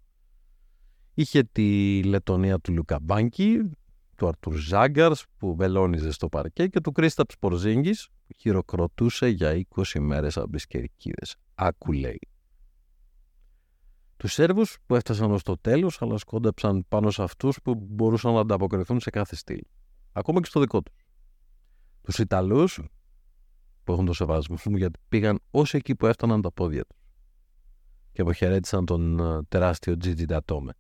Είχε 1.14 1.44
τη 1.44 2.02
Λετωνία 2.04 2.60
του 2.60 2.74
Λουκαμπάνκι, 2.74 3.70
του 4.18 4.28
Αρτουρ 4.28 4.56
Ζάγκαρς 4.56 5.26
που 5.38 5.56
βελόνιζε 5.56 6.12
στο 6.12 6.30
παρκέ 6.30 6.68
και 6.68 6.82
του 6.82 6.92
Κρίσταπ 6.92 7.30
Πορζίνγκης 7.40 8.08
που 8.28 8.34
χειροκροτούσε 8.38 9.28
για 9.28 9.66
20 9.76 10.00
μέρες 10.00 10.38
από 10.38 10.52
τις 10.52 10.68
κερκίδες. 10.68 11.36
Άκου 11.56 11.92
λέει. 11.92 12.20
Τους 14.18 14.34
Σέρβους 14.34 14.78
που 14.86 14.96
έφτασαν 14.96 15.32
ως 15.32 15.44
το 15.44 15.58
τέλος 15.58 16.02
αλλά 16.02 16.18
σκόντεψαν 16.18 16.86
πάνω 16.88 17.12
σε 17.12 17.24
αυτούς 17.24 17.60
που 17.64 17.76
μπορούσαν 17.76 18.34
να 18.34 18.40
ανταποκριθούν 18.40 19.00
σε 19.00 19.10
κάθε 19.10 19.36
στυλ. 19.36 19.62
Ακόμα 20.12 20.40
και 20.40 20.48
στο 20.48 20.60
δικό 20.60 20.82
τους. 20.82 21.06
Τους 22.02 22.18
Ιταλούς 22.18 22.82
που 23.84 23.92
έχουν 23.92 24.06
το 24.06 24.14
σεβασμό 24.14 24.56
μου 24.66 24.78
γιατί 24.78 25.00
πήγαν 25.10 25.40
όσο 25.52 25.78
εκεί 25.78 25.96
που 25.96 26.06
έφταναν 26.06 26.42
τα 26.42 26.52
πόδια 26.52 26.86
τους 26.86 26.98
και 28.12 28.22
αποχαιρέτησαν 28.22 28.86
τον 28.86 29.20
ε, 29.20 29.44
τεράστιο 29.50 29.98
Τζιτζι 29.98 30.26
Ντατόμε. 30.26 30.74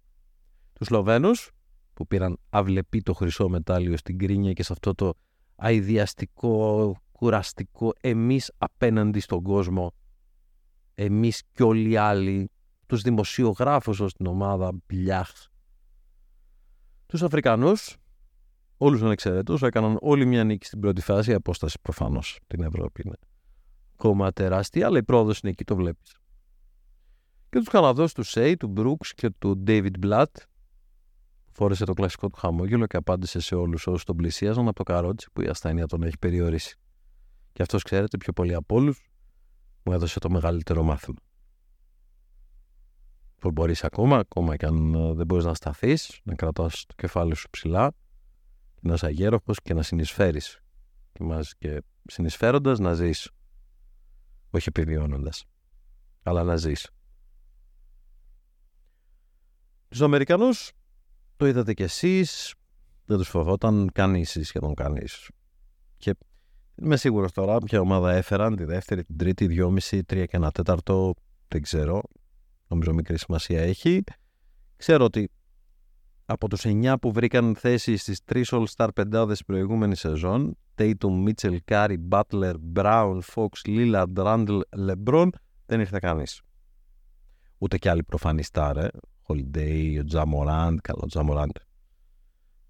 Τους 0.73 0.87
Σλοβαίνους 0.87 1.51
που 1.97 2.07
πήραν 2.07 2.37
αυλεπή 2.49 3.01
το 3.01 3.13
χρυσό 3.13 3.49
μετάλλιο 3.49 3.97
στην 3.97 4.17
κρίνια 4.17 4.53
και 4.53 4.63
σε 4.63 4.73
αυτό 4.73 4.93
το 4.95 5.13
αειδιαστικό, 5.55 6.95
κουραστικό 7.11 7.93
εμείς 8.01 8.51
απέναντι 8.57 9.19
στον 9.19 9.41
κόσμο, 9.43 9.93
εμείς 10.95 11.43
και 11.51 11.63
όλοι 11.63 11.89
οι 11.89 11.95
άλλοι, 11.95 12.51
τους 12.85 13.01
δημοσιογράφους 13.01 13.99
ως 13.99 14.13
την 14.13 14.25
ομάδα 14.25 14.71
Μπλιάχ. 14.85 15.31
Τους 17.05 17.23
Αφρικανούς, 17.23 17.97
όλους 18.77 19.01
ανεξαιρέτως, 19.01 19.61
έκαναν 19.61 19.97
όλη 20.01 20.25
μια 20.25 20.43
νίκη 20.43 20.65
στην 20.65 20.79
πρώτη 20.79 21.01
φάση, 21.01 21.31
η 21.31 21.33
απόσταση 21.33 21.79
προφανώς 21.81 22.39
την 22.47 22.63
Ευρώπη 22.63 23.01
είναι 23.05 23.17
κόμμα 23.95 24.31
τεράστια, 24.31 24.85
αλλά 24.85 24.97
η 24.97 25.03
πρόοδος 25.03 25.39
είναι 25.39 25.51
εκεί, 25.51 25.63
το 25.63 25.75
βλέπεις. 25.75 26.17
Και 27.49 27.57
τους 27.57 27.67
Καναδούς 27.67 28.13
του 28.13 28.23
Σέι, 28.23 28.57
του 28.57 28.67
Μπρούξ 28.67 29.13
και 29.13 29.29
του 29.29 29.63
David 29.67 30.05
Blatt, 30.05 30.25
φόρεσε 31.57 31.85
το 31.85 31.93
κλασικό 31.93 32.29
του 32.29 32.37
χαμόγελο 32.37 32.85
και 32.87 32.97
απάντησε 32.97 33.39
σε 33.39 33.55
όλους 33.55 33.87
όσους 33.87 34.03
τον 34.03 34.15
πλησίαζαν 34.15 34.67
από 34.67 34.75
το 34.75 34.83
καρότσι 34.83 35.27
που 35.33 35.41
η 35.41 35.47
ασθένεια 35.47 35.85
τον 35.85 36.03
έχει 36.03 36.17
περιορίσει. 36.17 36.77
Και 37.53 37.61
αυτός, 37.61 37.83
ξέρετε, 37.83 38.17
πιο 38.17 38.33
πολύ 38.33 38.53
από 38.53 38.75
όλους, 38.75 39.09
μου 39.83 39.93
έδωσε 39.93 40.19
το 40.19 40.29
μεγαλύτερο 40.29 40.83
μάθημα. 40.83 41.19
Που 43.39 43.51
μπορείς 43.51 43.83
ακόμα, 43.83 44.17
ακόμα 44.17 44.55
και 44.55 44.65
αν 44.65 44.93
ε, 44.93 45.13
δεν 45.13 45.25
μπορείς 45.25 45.45
να 45.45 45.53
σταθείς, 45.53 46.19
να 46.23 46.35
κρατάς 46.35 46.85
το 46.87 46.93
κεφάλι 46.97 47.35
σου 47.35 47.49
ψηλά, 47.49 47.91
να 48.81 48.93
είσαι 48.93 49.05
αγέροχος 49.05 49.61
και 49.61 49.73
να 49.73 49.81
συνεισφέρεις. 49.81 50.59
Και, 51.11 51.23
και 51.57 51.83
συνεισφέροντας 52.07 52.79
να 52.79 52.93
ζεις. 52.93 53.31
Όχι 54.49 54.65
επιβιώνοντας, 54.67 55.45
αλλά 56.23 56.43
να 56.43 56.55
ζεις. 56.55 56.89
Του 59.87 60.05
Αμερικανούς 60.05 60.71
το 61.37 61.47
είδατε 61.47 61.73
κι 61.73 61.83
εσείς, 61.83 62.53
δεν 63.05 63.17
τους 63.17 63.29
φοβόταν 63.29 63.89
κανείς 63.93 64.35
ή 64.35 64.43
σχεδόν 64.43 64.73
κανείς. 64.73 65.29
Και 65.97 66.15
είμαι 66.75 66.97
σίγουρος 66.97 67.31
τώρα 67.31 67.57
ποια 67.57 67.79
ομάδα 67.79 68.13
έφεραν 68.13 68.55
τη 68.55 68.63
δεύτερη, 68.63 69.03
την 69.03 69.17
τρίτη, 69.17 69.47
δυόμιση, 69.47 70.03
τρία 70.03 70.25
και 70.25 70.37
ένα 70.37 70.51
τέταρτο, 70.51 71.13
δεν 71.47 71.61
ξέρω. 71.61 72.01
Νομίζω 72.67 72.93
μικρή 72.93 73.17
σημασία 73.17 73.61
έχει. 73.61 74.03
Ξέρω 74.77 75.05
ότι 75.05 75.31
από 76.25 76.47
τους 76.49 76.65
9 76.65 76.95
που 77.01 77.11
βρήκαν 77.11 77.55
θέση 77.55 77.97
στις 77.97 78.21
3 78.25 78.43
All-Star 78.49 78.87
πεντάδες 78.95 79.43
προηγούμενη 79.43 79.95
σεζόν, 79.95 80.57
Tatum, 80.75 81.27
Mitchell, 81.27 81.57
Curry, 81.65 81.95
Butler, 82.09 82.53
Brown, 82.73 83.19
Fox, 83.33 83.47
Lillard, 83.65 84.13
Randall, 84.15 84.59
LeBron, 84.87 85.27
δεν 85.65 85.79
ήρθε 85.79 85.97
κανείς. 86.01 86.41
Ούτε 87.57 87.77
κι 87.77 87.89
άλλοι 87.89 88.03
προφανή 88.03 88.43
στάρε. 88.43 88.87
Holiday, 89.27 89.97
ο 89.99 90.03
Τζαμοράντ, 90.03 90.77
καλό 90.81 91.05
Τζαμοράντ. 91.05 91.49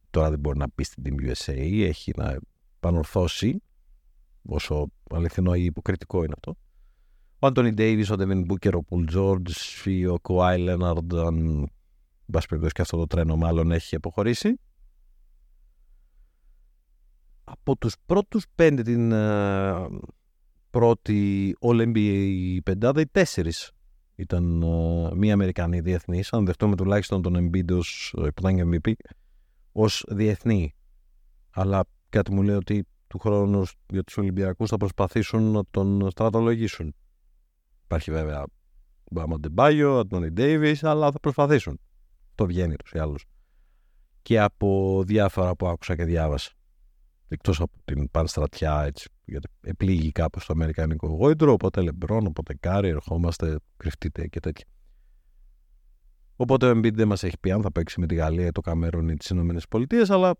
Τώρα 0.09 0.29
δεν 0.29 0.39
μπορεί 0.39 0.57
να 0.57 0.69
πει 0.69 0.83
στην 0.83 1.03
Team 1.05 1.29
USA, 1.29 1.81
έχει 1.81 2.13
να 2.15 2.37
πανορθώσει 2.79 3.61
όσο 4.45 4.91
αληθινό 5.09 5.53
ή 5.53 5.63
υποκριτικό 5.63 6.23
είναι 6.23 6.33
αυτό. 6.35 6.55
Ο 7.39 7.47
Άντωνι 7.47 7.71
Ντέιβις, 7.71 8.09
ο 8.09 8.15
Ντεβιν 8.15 8.45
Μπούκερ, 8.45 8.75
ο 8.75 8.83
Πουλ 8.83 9.05
Τζόρτζ 9.05 9.85
ή 9.85 10.05
ο 10.05 10.19
Κοάι 10.21 10.59
Λέναρντ, 10.59 11.13
αν 11.13 11.67
πάση 12.31 12.47
περιπτώσει 12.47 12.73
και 12.73 12.81
αυτό 12.81 12.97
το 12.97 13.07
τρένο 13.07 13.35
μάλλον 13.35 13.71
έχει 13.71 13.95
αποχωρήσει. 13.95 14.59
Από 17.43 17.77
τους 17.77 17.95
πρώτους 18.05 18.45
πέντε 18.55 18.81
την 18.81 19.11
uh, 19.13 19.99
πρώτη 20.69 21.55
All 21.59 21.93
NBA 21.93 22.57
πεντάδα, 22.63 23.01
οι 23.01 23.07
τέσσερις 23.07 23.71
ήταν 24.17 24.63
uh, 24.65 25.11
μία 25.15 25.33
Αμερικανή 25.33 25.79
διεθνής. 25.79 26.33
Αν 26.33 26.45
δεχτούμε 26.45 26.75
τουλάχιστον 26.75 27.21
τον 27.21 27.35
Embiid 27.35 27.77
ως 27.77 28.15
MVP, 28.41 28.93
ως 29.71 30.05
διεθνή. 30.09 30.75
Αλλά 31.49 31.83
κάτι 32.09 32.33
μου 32.33 32.41
λέει 32.41 32.55
ότι 32.55 32.87
του 33.07 33.19
χρόνου 33.19 33.63
για 33.89 34.03
τους 34.03 34.17
Ολυμπιακούς 34.17 34.69
θα 34.69 34.77
προσπαθήσουν 34.77 35.51
να 35.51 35.61
τον 35.71 36.09
στρατολογήσουν. 36.11 36.95
Υπάρχει 37.83 38.11
βέβαια 38.11 38.45
Μπάμα 39.11 39.39
Ντεμπάγιο, 39.39 39.99
Αντώνι 39.99 40.29
Ντέιβις, 40.29 40.83
αλλά 40.83 41.11
θα 41.11 41.19
προσπαθήσουν. 41.19 41.79
Το 42.35 42.45
βγαίνει 42.45 42.75
τους 42.75 42.91
ή 42.91 42.99
άλλους. 42.99 43.25
Και 44.21 44.39
από 44.39 45.01
διάφορα 45.05 45.55
που 45.55 45.67
άκουσα 45.67 45.95
και 45.95 46.05
διάβασα. 46.05 46.51
Εκτός 47.27 47.61
από 47.61 47.71
την 47.85 48.11
πανστρατιά 48.11 48.83
έτσι, 48.83 49.09
γιατί 49.25 49.47
επλήγει 49.61 50.11
κάπως 50.11 50.45
το 50.45 50.53
αμερικανικό 50.53 51.07
γόητρο, 51.07 51.51
οπότε 51.51 51.81
λεμπρόν, 51.81 52.25
οπότε 52.27 52.53
κάρι, 52.59 52.89
ερχόμαστε, 52.89 53.59
κρυφτείτε 53.77 54.27
και 54.27 54.39
τέτοια. 54.39 54.65
Οπότε 56.35 56.69
ο 56.69 56.71
Embiid 56.71 56.93
δεν 56.93 57.07
μας 57.07 57.23
έχει 57.23 57.39
πει 57.39 57.51
αν 57.51 57.61
θα 57.61 57.71
παίξει 57.71 57.99
με 57.99 58.07
τη 58.07 58.15
Γαλλία, 58.15 58.51
το 58.51 58.61
Καμέρον 58.61 59.09
ή 59.09 59.15
τις 59.15 59.29
Ηνωμένες 59.29 59.67
Πολιτείες, 59.67 60.09
αλλά 60.09 60.35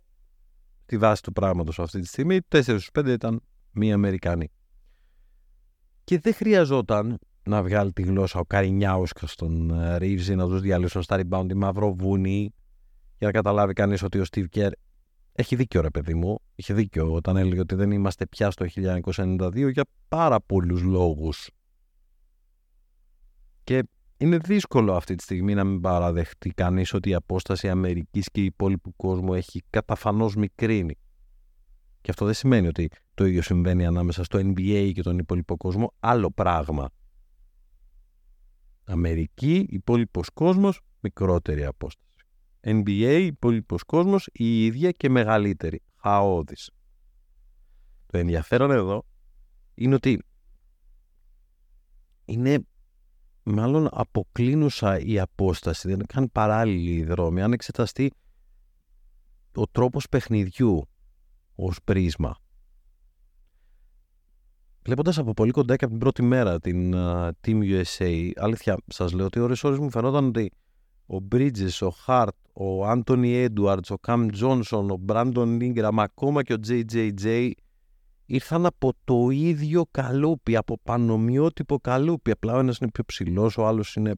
τη 0.86 0.98
βάση 0.98 1.24
του 1.24 1.32
πράγματος 1.32 1.80
αυτή 1.80 2.00
τη 2.00 2.08
στιγμή, 2.08 2.40
4 2.48 2.62
στους 2.62 2.90
5 2.92 3.08
ήταν 3.08 3.42
μία 3.72 3.94
Αμερικάνοι. 3.94 4.52
Και 6.04 6.20
δεν 6.20 6.34
χρειαζόταν 6.34 7.20
να 7.44 7.64
βγάλει 7.64 7.94
τη 7.94 8.02
γλώσσα 8.02 8.40
ο 8.40 8.46
Καρινιάουσκα 8.46 9.28
στον 9.28 9.74
Ρίβζι, 9.98 10.36
να 10.36 10.48
τους 10.48 10.62
διαλύσουν 10.62 11.02
στα 11.02 11.20
rebound 11.22 11.46
οι 11.50 11.54
Μαυροβούνοι, 11.54 12.54
για 13.18 13.28
να 13.28 13.32
καταλάβει 13.32 13.74
κανείς 13.74 14.04
ότι 14.04 14.20
ο 14.20 14.24
Steve 14.32 14.46
Kerr 14.54 14.72
έχει 15.40 15.56
δίκιο 15.56 15.82
ρε 15.82 15.90
παιδί 15.90 16.14
μου. 16.14 16.40
Είχε 16.56 16.74
δίκιο 16.74 17.14
όταν 17.14 17.38
έλεγε 17.38 17.60
ότι 17.60 17.76
δεν 17.76 17.92
είμαστε 17.92 18.26
πια 18.26 18.52
στο 18.52 18.66
1992 18.76 19.72
για 19.72 19.86
πάρα 20.08 20.42
πολλούς 20.42 20.82
λόγους. 20.82 21.50
Και 23.64 23.84
είναι 24.18 24.38
δύσκολο 24.38 24.96
αυτή 24.96 25.16
τη 25.16 25.24
στιγμή 25.24 25.54
να 25.54 25.64
μην 25.64 25.82
παραδεχτεί 25.82 26.50
κανείς 26.50 26.94
ότι 26.94 27.10
η 27.10 27.14
απόσταση 27.14 27.70
Αμερικής 27.70 28.30
και 28.32 28.44
υπόλοιπου 28.44 28.96
κόσμου 28.96 29.34
έχει 29.34 29.64
καταφανώς 29.70 30.36
μικρύνει. 30.36 30.98
Και 32.02 32.12
αυτό 32.12 32.26
δεν 32.26 32.34
σημαίνει 32.34 32.68
ότι 32.68 32.90
το 33.14 33.26
ίδιο 33.26 33.42
συμβαίνει 33.42 33.86
ανάμεσα 33.86 34.24
στο 34.24 34.40
NBA 34.40 34.92
και 34.94 35.02
τον 35.02 35.18
υπόλοιπο 35.18 35.58
κόσμο. 35.58 35.94
Άλλο 36.00 36.32
πράγμα. 36.32 36.90
Αμερική, 38.84 39.66
υπόλοιπος 39.70 40.30
κόσμος, 40.34 40.82
μικρότερη 41.00 41.66
απόσταση. 41.66 42.07
NBA, 42.62 43.22
υπόλοιπος 43.26 43.84
κόσμος, 43.84 44.30
η 44.32 44.66
ίδια 44.66 44.92
και 44.92 45.10
μεγαλύτερη. 45.10 45.82
Χαόδης. 45.96 46.70
Το 48.06 48.18
ενδιαφέρον 48.18 48.72
εδώ 48.72 49.06
είναι 49.74 49.96
ότι 49.96 50.24
είναι 52.26 52.66
μάλλον 53.44 53.88
αποκλίνουσα 53.92 55.00
η 55.00 55.20
απόσταση, 55.20 55.88
δεν 55.88 56.06
κάνει 56.06 56.28
παράλληλη 56.28 56.92
η 56.92 57.04
δρόμη. 57.04 57.42
Αν 57.42 57.54
εξεταστεί 57.54 58.12
ο 59.56 59.68
τρόπος 59.68 60.10
παιχνιδιού 60.10 60.90
ως 61.56 61.80
πρίσμα. 61.84 62.38
Βλέποντας 64.84 65.18
από 65.18 65.34
πολύ 65.34 65.52
κοντά 65.52 65.76
και 65.76 65.84
από 65.84 65.94
την 65.94 66.02
πρώτη 66.02 66.24
μέρα 66.24 66.60
την 66.60 66.94
uh, 66.96 67.30
Team 67.42 67.84
USA, 67.84 68.32
αλήθεια, 68.36 68.78
σας 68.88 69.12
λέω 69.12 69.26
ότι 69.26 69.40
ώρες 69.40 69.64
ώρες 69.64 69.80
μου 69.80 69.90
φαινόταν 69.90 70.26
ότι 70.26 70.52
ο 71.08 71.20
Μπρίτζες, 71.20 71.82
ο 71.82 71.90
Χαρτ, 71.90 72.36
ο 72.54 72.86
Άντωνι 72.86 73.34
Έντουαρτς, 73.34 73.90
ο 73.90 73.98
Καμ 73.98 74.28
Τζόνσον, 74.28 74.90
ο 74.90 74.98
Μπράντον 74.98 75.62
Ίγκραμ, 75.62 76.00
ακόμα 76.00 76.44
και 76.44 76.54
ο 76.54 76.58
JJJ 76.68 77.52
ήρθαν 78.26 78.66
από 78.66 78.94
το 79.04 79.30
ίδιο 79.30 79.86
καλούπι, 79.92 80.56
από 80.56 80.80
πανομοιότυπο 80.84 81.80
καλούπι. 81.80 82.32
Απλά 82.32 82.54
ο 82.54 82.60
ένας 82.60 82.78
είναι 82.78 82.92
πιο 82.92 83.04
ψηλός, 83.04 83.58
ο 83.58 83.68
άλλος 83.68 83.96
είναι 83.96 84.14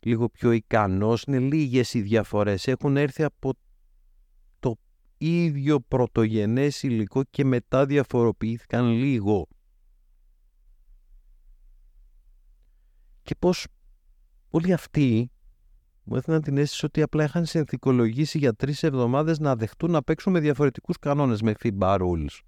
λίγο 0.00 0.28
πιο 0.28 0.52
ικανός, 0.52 1.22
είναι 1.22 1.38
λίγες 1.38 1.94
οι 1.94 2.00
διαφορές. 2.00 2.66
Έχουν 2.66 2.96
έρθει 2.96 3.22
από 3.22 3.52
το 4.58 4.76
ίδιο 5.18 5.80
πρωτογενές 5.80 6.82
υλικό 6.82 7.22
και 7.30 7.44
μετά 7.44 7.86
διαφοροποιήθηκαν 7.86 8.88
λίγο. 8.88 9.48
Και 13.22 13.34
πως 13.38 13.66
όλοι 14.50 14.72
αυτοί 14.72 15.30
μου 16.04 16.16
έδιναν 16.16 16.42
την 16.42 16.56
αίσθηση 16.58 16.84
ότι 16.84 17.02
απλά 17.02 17.24
είχαν 17.24 17.46
συνθηκολογήσει 17.46 18.38
για 18.38 18.54
τρεις 18.54 18.82
εβδομάδες 18.82 19.38
να 19.38 19.56
δεχτούν 19.56 19.90
να 19.90 20.02
παίξουν 20.02 20.32
με 20.32 20.40
διαφορετικούς 20.40 20.98
κανόνες 20.98 21.42
με 21.42 21.54
FIBA 21.62 21.98
rules. 22.00 22.38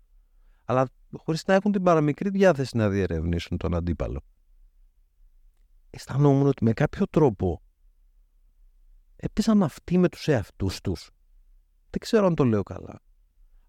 Αλλά 0.64 0.88
χωρίς 1.16 1.44
να 1.46 1.54
έχουν 1.54 1.72
την 1.72 1.82
παραμικρή 1.82 2.28
διάθεση 2.28 2.76
να 2.76 2.88
διερευνήσουν 2.88 3.56
τον 3.56 3.75
αντίπαλο 3.75 4.22
αισθανόμουν 5.96 6.46
ότι 6.46 6.64
με 6.64 6.72
κάποιο 6.72 7.06
τρόπο 7.06 7.62
έπαιζαν 9.16 9.62
αυτοί 9.62 9.98
με 9.98 10.08
τους 10.08 10.28
εαυτούς 10.28 10.80
τους. 10.80 11.10
Δεν 11.90 12.00
ξέρω 12.00 12.26
αν 12.26 12.34
το 12.34 12.44
λέω 12.44 12.62
καλά. 12.62 13.00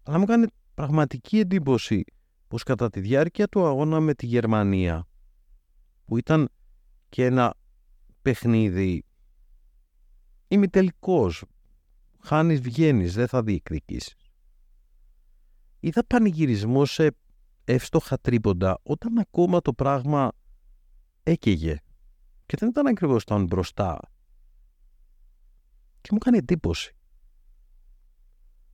Αλλά 0.02 0.18
μου 0.18 0.24
κάνει 0.24 0.46
πραγματική 0.74 1.38
εντύπωση 1.38 2.04
πως 2.48 2.62
κατά 2.62 2.90
τη 2.90 3.00
διάρκεια 3.00 3.48
του 3.48 3.66
αγώνα 3.66 4.00
με 4.00 4.14
τη 4.14 4.26
Γερμανία 4.26 5.06
που 6.04 6.16
ήταν 6.16 6.48
και 7.08 7.24
ένα 7.24 7.54
παιχνίδι 8.22 9.04
ημιτελικός 10.48 11.44
χάνεις 12.20 12.60
βγαίνεις 12.60 13.14
δεν 13.14 13.28
θα 13.28 13.42
διεκδικήσεις 13.42 14.14
είδα 15.80 16.04
πανηγυρισμό 16.06 16.84
σε 16.84 17.16
εύστοχα 17.64 18.18
τρίποντα 18.18 18.78
όταν 18.82 19.18
ακόμα 19.18 19.60
το 19.60 19.72
πράγμα 19.72 20.32
έκαιγε 21.22 21.76
και 22.46 22.56
δεν 22.56 22.68
ήταν 22.68 22.86
ακριβώς 22.86 23.24
τον 23.24 23.44
μπροστά. 23.44 23.98
Και 26.00 26.08
μου 26.10 26.18
έκανε 26.20 26.36
εντύπωση. 26.36 26.96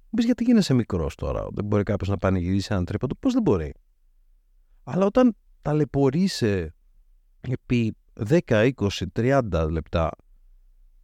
Μου 0.02 0.20
πει 0.20 0.24
γιατί 0.24 0.44
γίνεσαι 0.44 0.74
μικρός 0.74 1.14
τώρα, 1.14 1.46
δεν 1.52 1.64
μπορεί 1.64 1.82
κάποιος 1.82 2.08
να 2.08 2.16
πανηγυρίσει 2.16 2.68
έναν 2.70 2.84
τρίποντο; 2.84 3.14
Πώς 3.14 3.32
δεν 3.32 3.42
μπορεί; 3.42 3.74
Αλλά 4.84 5.06
όταν 5.06 5.36
ταλαιπωρείσαι 5.62 6.74
επί 7.40 7.96
10, 8.28 8.72
20, 8.74 9.06
30 9.12 9.68
λεπτά 9.70 10.10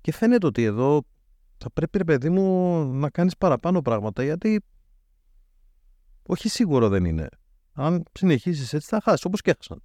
και 0.00 0.12
φαίνεται 0.12 0.47
ότι 0.47 0.62
εδώ 0.62 1.02
θα 1.57 1.71
πρέπει 1.71 1.99
ρε 1.99 2.04
παιδί 2.04 2.30
μου 2.30 2.85
να 2.85 3.11
κάνεις 3.11 3.37
παραπάνω 3.37 3.83
πράγματα 3.83 4.23
γιατί 4.23 4.64
όχι 6.23 6.49
σίγουρο 6.49 6.88
δεν 6.88 7.04
είναι. 7.04 7.28
Αν 7.73 8.02
συνεχίσεις 8.12 8.73
έτσι 8.73 8.88
θα 8.88 9.00
χάσεις 9.02 9.25
όπως 9.25 9.40
και 9.40 9.50
έχασαν 9.50 9.83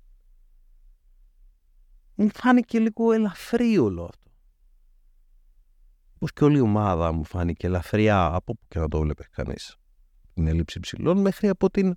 μου 2.15 2.29
φάνηκε 2.33 2.79
λίγο 2.79 3.11
ελαφρύ 3.11 3.77
όλο 3.77 4.03
αυτό. 4.03 4.31
Όπως 6.15 6.33
και 6.33 6.43
όλη 6.43 6.57
η 6.57 6.61
ομάδα 6.61 7.11
μου 7.11 7.23
φάνηκε 7.23 7.67
ελαφριά 7.67 8.25
από 8.25 8.53
που 8.53 8.59
και 8.67 8.79
να 8.79 8.87
το 8.87 8.99
βλέπεις 8.99 9.29
κανείς. 9.29 9.75
Την 10.33 10.47
έλλειψη 10.47 10.79
ψηλών 10.79 11.21
μέχρι 11.21 11.47
από 11.47 11.69
την 11.69 11.93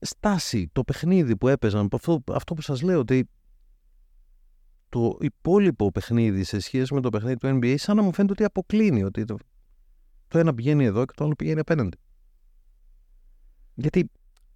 στάση, 0.00 0.68
το 0.72 0.84
παιχνίδι 0.84 1.36
που 1.36 1.48
έπαιζαν. 1.48 1.88
Αυτό, 1.92 2.22
αυτό 2.32 2.54
που 2.54 2.60
σας 2.60 2.82
λέω 2.82 2.98
ότι 2.98 3.28
το 4.96 5.16
υπόλοιπο 5.20 5.92
παιχνίδι 5.92 6.44
σε 6.44 6.58
σχέση 6.58 6.94
με 6.94 7.00
το 7.00 7.08
παιχνίδι 7.08 7.36
του 7.36 7.46
NBA 7.48 7.74
σαν 7.78 7.96
να 7.96 8.02
μου 8.02 8.12
φαίνεται 8.12 8.32
ότι 8.32 8.44
αποκλίνει. 8.44 9.04
Ότι 9.04 9.24
το, 9.24 9.36
το 10.28 10.38
ένα 10.38 10.54
πηγαίνει 10.54 10.84
εδώ 10.84 11.04
και 11.04 11.12
το 11.16 11.24
άλλο 11.24 11.34
πηγαίνει 11.34 11.60
απέναντι. 11.60 11.98
Γιατί 13.74 14.10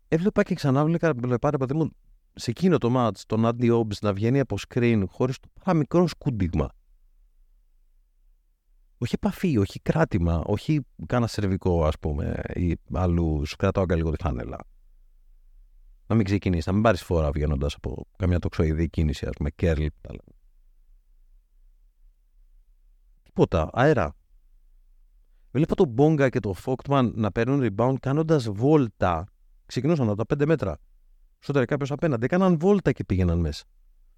έβλεπα 0.09 0.43
και 0.43 0.55
ξανά 0.55 0.85
βλέπα, 1.15 1.51
ρε 1.51 1.75
μου, 1.75 1.91
σε 2.35 2.51
εκείνο 2.51 2.79
το 2.79 2.91
μάτς 2.91 3.27
τον 3.27 3.47
Άντι 3.47 3.71
Όμπς 3.71 4.01
να 4.01 4.13
βγαίνει 4.13 4.41
από 4.41 4.57
screen 4.69 5.05
χωρίς 5.09 5.39
το 5.39 5.49
παραμικρό 5.65 6.07
σκούντιγμα. 6.07 6.69
Όχι 8.99 9.15
επαφή, 9.15 9.59
όχι 9.59 9.81
κράτημα, 9.81 10.43
όχι 10.47 10.81
κάνα 11.07 11.27
σερβικό 11.27 11.85
ας 11.85 11.99
πούμε 11.99 12.41
ή 12.55 12.77
αλλού 12.93 13.47
σου 13.47 13.57
κρατάω 13.57 13.87
και 13.87 13.95
λίγο 13.95 14.11
τη 14.11 14.23
φάνελα. 14.23 14.59
Να 16.07 16.15
μην 16.15 16.25
ξεκινήσεις, 16.25 16.67
να 16.67 16.73
μην 16.73 16.83
πάρεις 16.83 17.03
φορά 17.03 17.31
βγαίνοντας 17.31 17.75
από 17.75 18.07
καμιά 18.17 18.39
τοξοειδή 18.39 18.89
κίνηση, 18.89 19.27
ας 19.27 19.33
πούμε, 19.37 19.51
κέρλ. 19.51 19.87
Τίποτα, 23.41 23.71
αέρα. 23.73 24.17
Βλέπω 25.51 25.75
τον 25.75 25.89
Μπόγκα 25.89 26.29
και 26.29 26.41
τον 26.41 26.55
Φόκτμαν 26.55 27.13
να 27.17 27.33
παίρνουν 27.33 27.69
rebound 27.77 27.95
κάνοντας 28.01 28.49
βόλτα. 28.49 29.27
Ξεκινούσαν 29.67 30.09
από 30.09 30.27
τα 30.27 30.37
5 30.43 30.47
μέτρα 30.47 30.79
σου 31.39 31.53
κάποιος 31.53 31.91
απέναντι. 31.91 32.25
Έκαναν 32.25 32.59
βόλτα 32.59 32.93
και 32.93 33.05
πήγαιναν 33.05 33.39
μέσα. 33.39 33.65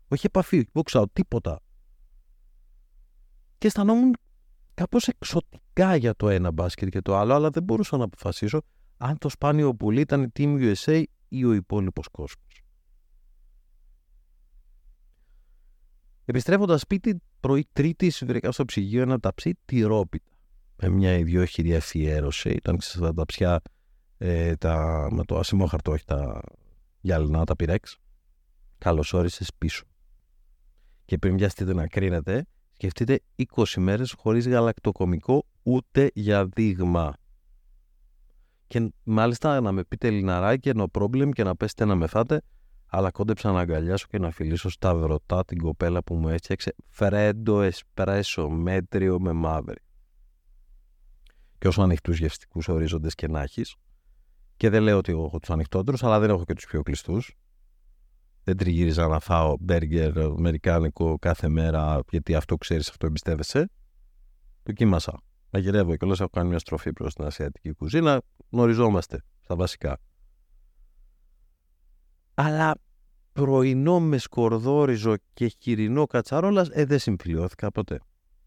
Όχι 0.09 0.27
επαφή, 0.27 0.69
box 0.73 1.01
out, 1.01 1.05
τίποτα. 1.13 1.61
Και 3.59 3.67
αισθανόμουν 3.67 4.17
κάπως 4.75 5.09
εξωτικά 5.09 5.97
για 5.97 6.15
το 6.15 6.29
ένα 6.29 6.51
μπάσκετ 6.51 6.89
και 6.89 7.01
το 7.01 7.17
άλλο, 7.17 7.35
αλλά 7.35 7.51
δεν 7.51 7.63
μπορούσα 7.63 7.97
να 7.97 8.05
αποφασίσω 8.05 8.63
αν 8.97 9.19
το 9.19 9.29
σπάνιο 9.29 9.75
πουλί 9.75 10.01
ήταν 10.01 10.23
η 10.23 10.29
Team 10.39 10.75
USA 10.75 11.03
ή 11.29 11.45
ο 11.45 11.53
υπόλοιπος 11.53 12.09
κόσμος. 12.09 12.52
Επιστρέφοντας 16.33 16.81
σπίτι, 16.81 17.23
πρωί 17.41 17.67
Τρίτη, 17.73 18.13
βρήκα 18.25 18.53
στο 18.53 18.65
ψυγείο 18.65 19.03
ένα 19.03 19.21
ταψί 19.21 19.59
τυρόπιτα. 19.65 20.31
Με 20.77 20.89
μια 20.89 21.17
ιδιόχειρη 21.17 21.77
αφιέρωση. 21.77 22.51
Ήταν 22.51 22.77
στα 22.81 23.15
ταψιά 23.15 23.61
ε, 24.19 24.57
τα, 24.57 25.09
με 25.11 25.25
το 25.25 25.39
ασημόχαρτο, 25.39 25.91
όχι 25.93 26.05
τα 26.05 26.41
γυαλινά 27.01 27.45
τα 27.45 27.57
πυρέξ. 27.57 27.97
Καλώ 28.79 29.05
όρισε 29.13 29.45
πίσω. 29.59 29.85
Και 31.05 31.19
πριν 31.19 31.37
βιαστείτε 31.37 31.75
να 31.75 31.87
κρίνετε, 31.87 32.47
σκεφτείτε 32.73 33.21
20 33.55 33.65
μέρες 33.77 34.13
χωρίς 34.13 34.49
γαλακτοκομικό 34.49 35.47
ούτε 35.63 36.11
για 36.15 36.47
δείγμα. 36.47 37.15
Και 38.67 38.93
μάλιστα 39.03 39.61
να 39.61 39.73
με 39.73 39.85
πείτε 39.85 40.11
λιναράκι, 40.11 40.71
no 40.75 40.85
problem 40.93 41.31
και 41.33 41.43
να 41.43 41.57
πέσετε 41.57 41.85
να 41.85 41.95
με 41.95 42.07
φάτε, 42.07 42.43
αλλά 42.95 43.11
κόντεψα 43.11 43.53
να 43.53 43.61
αγκαλιάσω 43.61 44.07
και 44.09 44.19
να 44.19 44.31
φιλήσω 44.31 44.71
σταυρωτά 44.71 45.45
την 45.45 45.59
κοπέλα 45.59 46.03
που 46.03 46.15
μου 46.15 46.29
έφτιαξε 46.29 46.75
φρέντο 46.89 47.61
εσπρέσο 47.61 48.49
μέτριο 48.49 49.21
με 49.21 49.33
μαύρη. 49.33 49.83
Και 51.59 51.69
όσο 51.69 51.83
ανοιχτούς 51.83 52.19
γευστικούς 52.19 52.69
ορίζοντες 52.69 53.15
και 53.15 53.29
να 53.29 53.43
έχεις, 53.43 53.77
και 54.57 54.71
δεν 54.71 54.83
λέω 54.83 54.97
ότι 54.97 55.13
έχω 55.13 55.39
τους 55.39 55.51
ανοιχτότερους, 55.51 56.03
αλλά 56.03 56.19
δεν 56.19 56.31
έχω 56.31 56.45
και 56.45 56.55
τους 56.55 56.67
πιο 56.67 56.83
κλειστούς. 56.83 57.35
Δεν 58.45 58.57
τριγύριζα 58.57 59.07
να 59.07 59.21
φάω 59.21 59.57
μπέργκερ 59.61 60.19
αμερικάνικο 60.19 61.19
κάθε 61.19 61.49
μέρα, 61.49 62.01
γιατί 62.11 62.35
αυτό 62.35 62.57
ξέρεις, 62.57 62.89
αυτό 62.89 63.07
εμπιστεύεσαι. 63.07 63.71
Δοκίμασα. 64.63 65.23
Μαγειρεύω 65.51 65.97
και 65.97 66.05
όλο 66.05 66.13
έχω 66.13 66.29
κάνει 66.29 66.49
μια 66.49 66.59
στροφή 66.59 66.93
προς 66.93 67.15
την 67.15 67.25
Ασιατική 67.25 67.73
κουζίνα. 67.73 68.23
Γνωριζόμαστε 68.51 69.23
στα 69.41 69.57
βασικά. 69.57 69.99
Αλλά 72.45 72.75
πρωινό 73.33 74.01
με 74.01 74.19
σκορδόριζο 74.19 75.15
και 75.33 75.57
χοιρινό 75.59 76.07
κατσαρόλα, 76.07 76.67
ε, 76.71 76.85
δεν 76.85 76.99
συμφιλιώθηκα 76.99 77.71
ποτέ. 77.71 78.01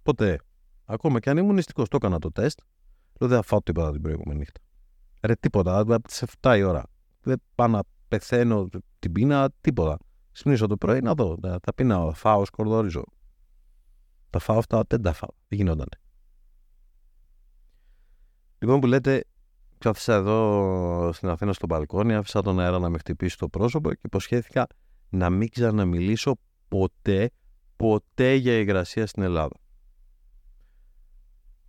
Ποτέ. 0.03 0.39
Ακόμα 0.86 1.19
και 1.19 1.29
αν 1.29 1.38
ήμουν 1.38 1.55
νηστικός, 1.55 1.88
το 1.88 1.95
έκανα 1.95 2.19
το 2.19 2.31
τεστ. 2.31 2.60
Λέω 3.19 3.29
δεν 3.29 3.38
θα 3.38 3.43
φάω 3.43 3.62
τίποτα 3.62 3.91
την 3.91 4.01
προηγούμενη 4.01 4.39
νύχτα. 4.39 4.62
Ρε 5.21 5.36
τίποτα, 5.36 5.77
από 5.79 6.01
τι 6.01 6.19
7 6.41 6.55
η 6.58 6.63
ώρα. 6.63 6.84
Δεν 7.21 7.41
πάω 7.55 7.67
να 7.67 7.81
πεθαίνω 8.08 8.69
την 8.99 9.12
πείνα, 9.12 9.49
τίποτα. 9.62 9.97
Ξυπνήσω 10.31 10.67
το 10.67 10.77
πρωί 10.77 11.01
να 11.01 11.13
δω, 11.13 11.38
τα, 11.41 11.60
τα 11.60 11.73
πίναω, 11.73 12.13
φάω, 12.13 12.45
σκορδόριζω. 12.45 13.03
Τα 14.29 14.39
φάω 14.39 14.58
αυτά, 14.58 14.84
δεν 14.88 15.01
τα 15.01 15.13
φάω. 15.13 15.29
Δεν 15.47 15.60
γινόταν. 15.60 15.88
Λοιπόν 18.58 18.79
που 18.79 18.88
λέτε, 18.88 19.23
κάθισα 19.77 20.13
εδώ 20.13 21.11
στην 21.13 21.29
Αθήνα 21.29 21.53
στο 21.53 21.65
μπαλκόνι, 21.65 22.15
άφησα 22.15 22.41
τον 22.41 22.59
αέρα 22.59 22.79
να 22.79 22.89
με 22.89 22.97
χτυπήσει 22.97 23.38
το 23.38 23.47
πρόσωπο 23.47 23.89
και 23.89 23.99
υποσχέθηκα 24.03 24.67
να 25.09 25.29
μην 25.29 25.49
ξαναμιλήσω 25.49 26.38
ποτέ, 26.67 27.31
ποτέ 27.75 28.33
για 28.33 28.53
υγρασία 28.53 29.07
στην 29.07 29.23
Ελλάδα 29.23 29.55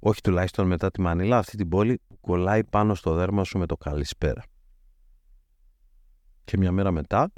όχι 0.08 0.20
τουλάχιστον 0.20 0.66
μετά 0.66 0.90
τη 0.90 1.00
Μανίλα, 1.00 1.38
αυτή 1.38 1.56
την 1.56 1.68
πόλη 1.68 2.00
που 2.08 2.20
κολλάει 2.20 2.64
πάνω 2.64 2.94
στο 2.94 3.14
δέρμα 3.14 3.44
σου 3.44 3.58
με 3.58 3.66
το 3.66 3.76
καλησπέρα. 3.76 4.42
Και 6.44 6.56
μια 6.56 6.72
μέρα 6.72 6.90
μετά, 6.90 7.32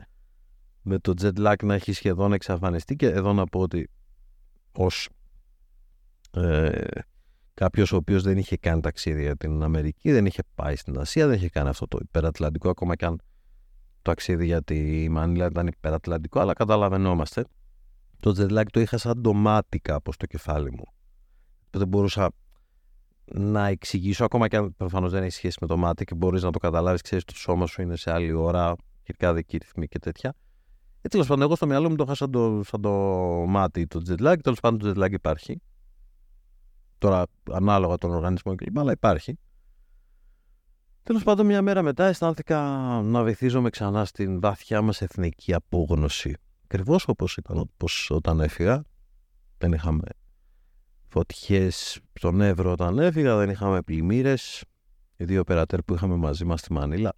με 0.83 0.99
το 0.99 1.13
jet 1.21 1.37
lag 1.37 1.65
να 1.65 1.75
έχει 1.75 1.93
σχεδόν 1.93 2.33
εξαφανιστεί 2.33 2.97
και 2.97 3.07
εδώ 3.07 3.33
να 3.33 3.47
πω 3.47 3.61
ότι 3.61 3.91
ως 4.73 5.09
ε, 6.31 6.87
κάποιος 7.59 7.93
ο 7.93 7.97
οποίος 7.97 8.23
δεν 8.23 8.39
είχε 8.39 8.57
κάνει 8.57 8.81
ταξίδι 8.81 9.23
για 9.23 9.37
την 9.37 9.63
Αμερική, 9.63 10.13
δεν 10.13 10.27
είχε 10.27 10.43
πάει 10.55 10.77
στην 10.77 10.99
Ασία, 10.99 11.27
δεν 11.27 11.37
είχε 11.37 11.49
κάνει 11.49 11.69
αυτό 11.69 11.87
το 11.87 11.99
υπερατλαντικό, 12.03 12.69
ακόμα 12.69 12.97
και 12.97 13.05
αν 13.05 13.17
το 13.17 13.25
ταξίδι 14.03 14.47
για 14.47 14.63
τη 14.63 15.09
Μανίλα 15.09 15.47
ήταν 15.47 15.67
υπερατλαντικό, 15.67 16.41
αλλά 16.41 16.53
καταλαβαίνόμαστε 16.53 17.45
το 18.21 18.35
jet 18.39 18.59
lag 18.59 18.65
το 18.71 18.81
είχα 18.81 18.99
σαν 18.99 19.23
το 19.23 19.33
μάτι 19.33 19.79
κάπως 19.79 20.15
στο 20.15 20.27
κεφάλι 20.27 20.71
μου. 20.71 20.85
Δεν 21.71 21.89
μπορούσα 21.89 22.31
να 23.25 23.67
εξηγήσω, 23.67 24.25
ακόμα 24.25 24.49
και 24.49 24.57
αν 24.57 24.75
προφανώς 24.77 25.13
δεν 25.13 25.23
έχει 25.23 25.33
σχέση 25.33 25.59
με 25.61 25.67
το 25.67 25.77
μάτι 25.77 26.05
και 26.05 26.15
μπορείς 26.15 26.43
να 26.43 26.51
το 26.51 26.59
καταλάβεις, 26.59 27.01
ξέρεις 27.01 27.25
το 27.25 27.35
σώμα 27.35 27.67
σου 27.67 27.83
είναι 27.83 27.97
σε 27.97 28.13
άλλη 28.13 28.33
ώρα, 28.33 28.75
χειρικά 29.05 29.35
δική 29.35 29.57
ρυθμή 29.57 29.87
και 29.87 29.99
τέτοια. 29.99 30.35
Ε, 31.01 31.09
τέλος 31.09 31.27
πάντων, 31.27 31.43
εγώ 31.43 31.57
στο 31.57 31.67
μυαλό 31.67 31.89
μου 31.91 31.97
το 31.97 32.05
είχα 32.07 32.15
σαν 32.15 32.31
το, 32.31 32.61
σαν 32.65 32.81
το 32.81 32.91
μάτι 33.49 33.87
το 33.87 34.03
jet 34.09 34.27
lag. 34.27 34.37
Τέλος 34.43 34.61
πάντων, 34.61 34.79
το 34.79 35.01
jet 35.01 35.05
lag 35.05 35.13
υπάρχει. 35.13 35.61
Τώρα, 36.99 37.27
ανάλογα 37.53 37.97
τον 37.97 38.11
οργανισμό 38.11 38.55
κλπ. 38.55 38.79
Αλλά 38.79 38.93
υπάρχει. 38.93 39.39
Τέλος 41.03 41.23
πάντων, 41.23 41.47
μια 41.47 41.63
μέρα 41.63 41.83
μετά 41.83 42.05
αισθάνθηκα 42.05 42.61
να 43.05 43.23
βυθίζομαι 43.23 43.71
ξανά 43.71 44.05
στην 44.05 44.41
βαθιά 44.41 44.83
μας 44.83 45.03
εθνική 45.03 45.55
απόγνωση. 45.55 46.35
Ακριβώς 46.65 47.09
όπως 47.09 47.37
ήταν 47.37 47.59
όπως 47.59 48.11
όταν 48.11 48.41
έφυγα. 48.41 48.83
Δεν 49.59 49.73
είχαμε 49.73 50.03
φωτιές 51.09 52.01
στον 52.13 52.41
Εύρο 52.41 52.73
όταν 52.73 52.99
έφυγα, 52.99 53.37
δεν 53.37 53.51
είχαμε 53.51 53.83
πλημμύρες. 53.83 54.65
Οι 55.17 55.25
δύο 55.25 55.45
περατέρ 55.45 55.83
που 55.83 55.95
είχαμε 55.95 56.17
μαζί 56.17 56.45
μας 56.45 56.61
στη 56.61 56.73
Μανίλα, 56.73 57.15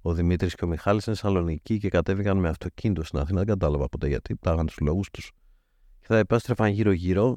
ο 0.00 0.12
Δημήτρης 0.12 0.54
και 0.54 0.64
ο 0.64 0.68
Μιχάλης 0.68 1.06
είναι 1.06 1.16
Σαλονίκη 1.16 1.78
και 1.78 1.88
κατέβηκαν 1.88 2.38
με 2.38 2.48
αυτοκίνητο 2.48 3.04
στην 3.04 3.18
Αθήνα. 3.18 3.38
Δεν 3.38 3.46
κατάλαβα 3.46 3.88
ποτέ 3.88 4.08
γιατί, 4.08 4.36
πάγαν 4.36 4.66
τους 4.66 4.78
λόγους 4.80 5.10
τους. 5.10 5.32
Και 6.00 6.06
θα 6.06 6.16
επέστρεφαν 6.16 6.68
γύρω-γύρω, 6.68 7.36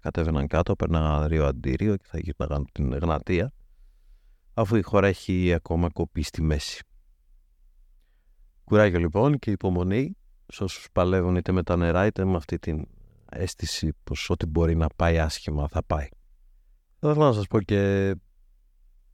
κατέβαιναν 0.00 0.46
κάτω, 0.46 0.76
περνάγαν 0.76 1.26
ρίο 1.26 1.46
αντίριο 1.46 1.96
και 1.96 2.04
θα 2.06 2.18
γύρναγαν 2.18 2.66
την 2.72 2.92
Εγνατία, 2.92 3.52
αφού 4.54 4.76
η 4.76 4.82
χώρα 4.82 5.06
έχει 5.06 5.52
ακόμα 5.52 5.88
κοπεί 5.90 6.22
στη 6.22 6.42
μέση. 6.42 6.82
Κουράγιο 8.64 8.98
λοιπόν 8.98 9.38
και 9.38 9.50
υπομονή 9.50 10.16
σε 10.46 10.64
όσους 10.64 10.88
παλεύουν 10.92 11.36
είτε 11.36 11.52
με 11.52 11.62
τα 11.62 11.76
νερά 11.76 12.06
είτε 12.06 12.24
με 12.24 12.36
αυτή 12.36 12.58
την 12.58 12.86
αίσθηση 13.30 13.92
πως 14.04 14.30
ό,τι 14.30 14.46
μπορεί 14.46 14.74
να 14.74 14.86
πάει 14.96 15.18
άσχημα 15.18 15.68
θα 15.68 15.82
πάει. 15.84 16.08
Θα 16.98 17.10
ήθελα 17.10 17.26
να 17.26 17.32
σας 17.32 17.46
πω 17.46 17.60
και 17.60 18.14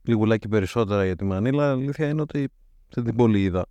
λίγουλάκι 0.01 0.47
περισσότερα 0.47 1.05
για 1.05 1.15
τη 1.15 1.23
Μανίλα. 1.23 1.71
Αλήθεια 1.71 2.09
είναι 2.09 2.21
ότι 2.21 2.49
δεν 2.89 3.03
την 3.03 3.15
πολύ 3.15 3.43
είδα. 3.43 3.65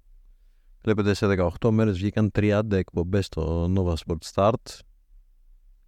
Βλέπετε 0.82 1.14
σε 1.14 1.48
18 1.60 1.70
μέρες 1.70 1.96
βγήκαν 1.96 2.30
30 2.34 2.62
εκπομπές 2.70 3.26
στο 3.26 3.72
Nova 3.76 3.94
Sport 3.94 4.32
Start. 4.34 4.78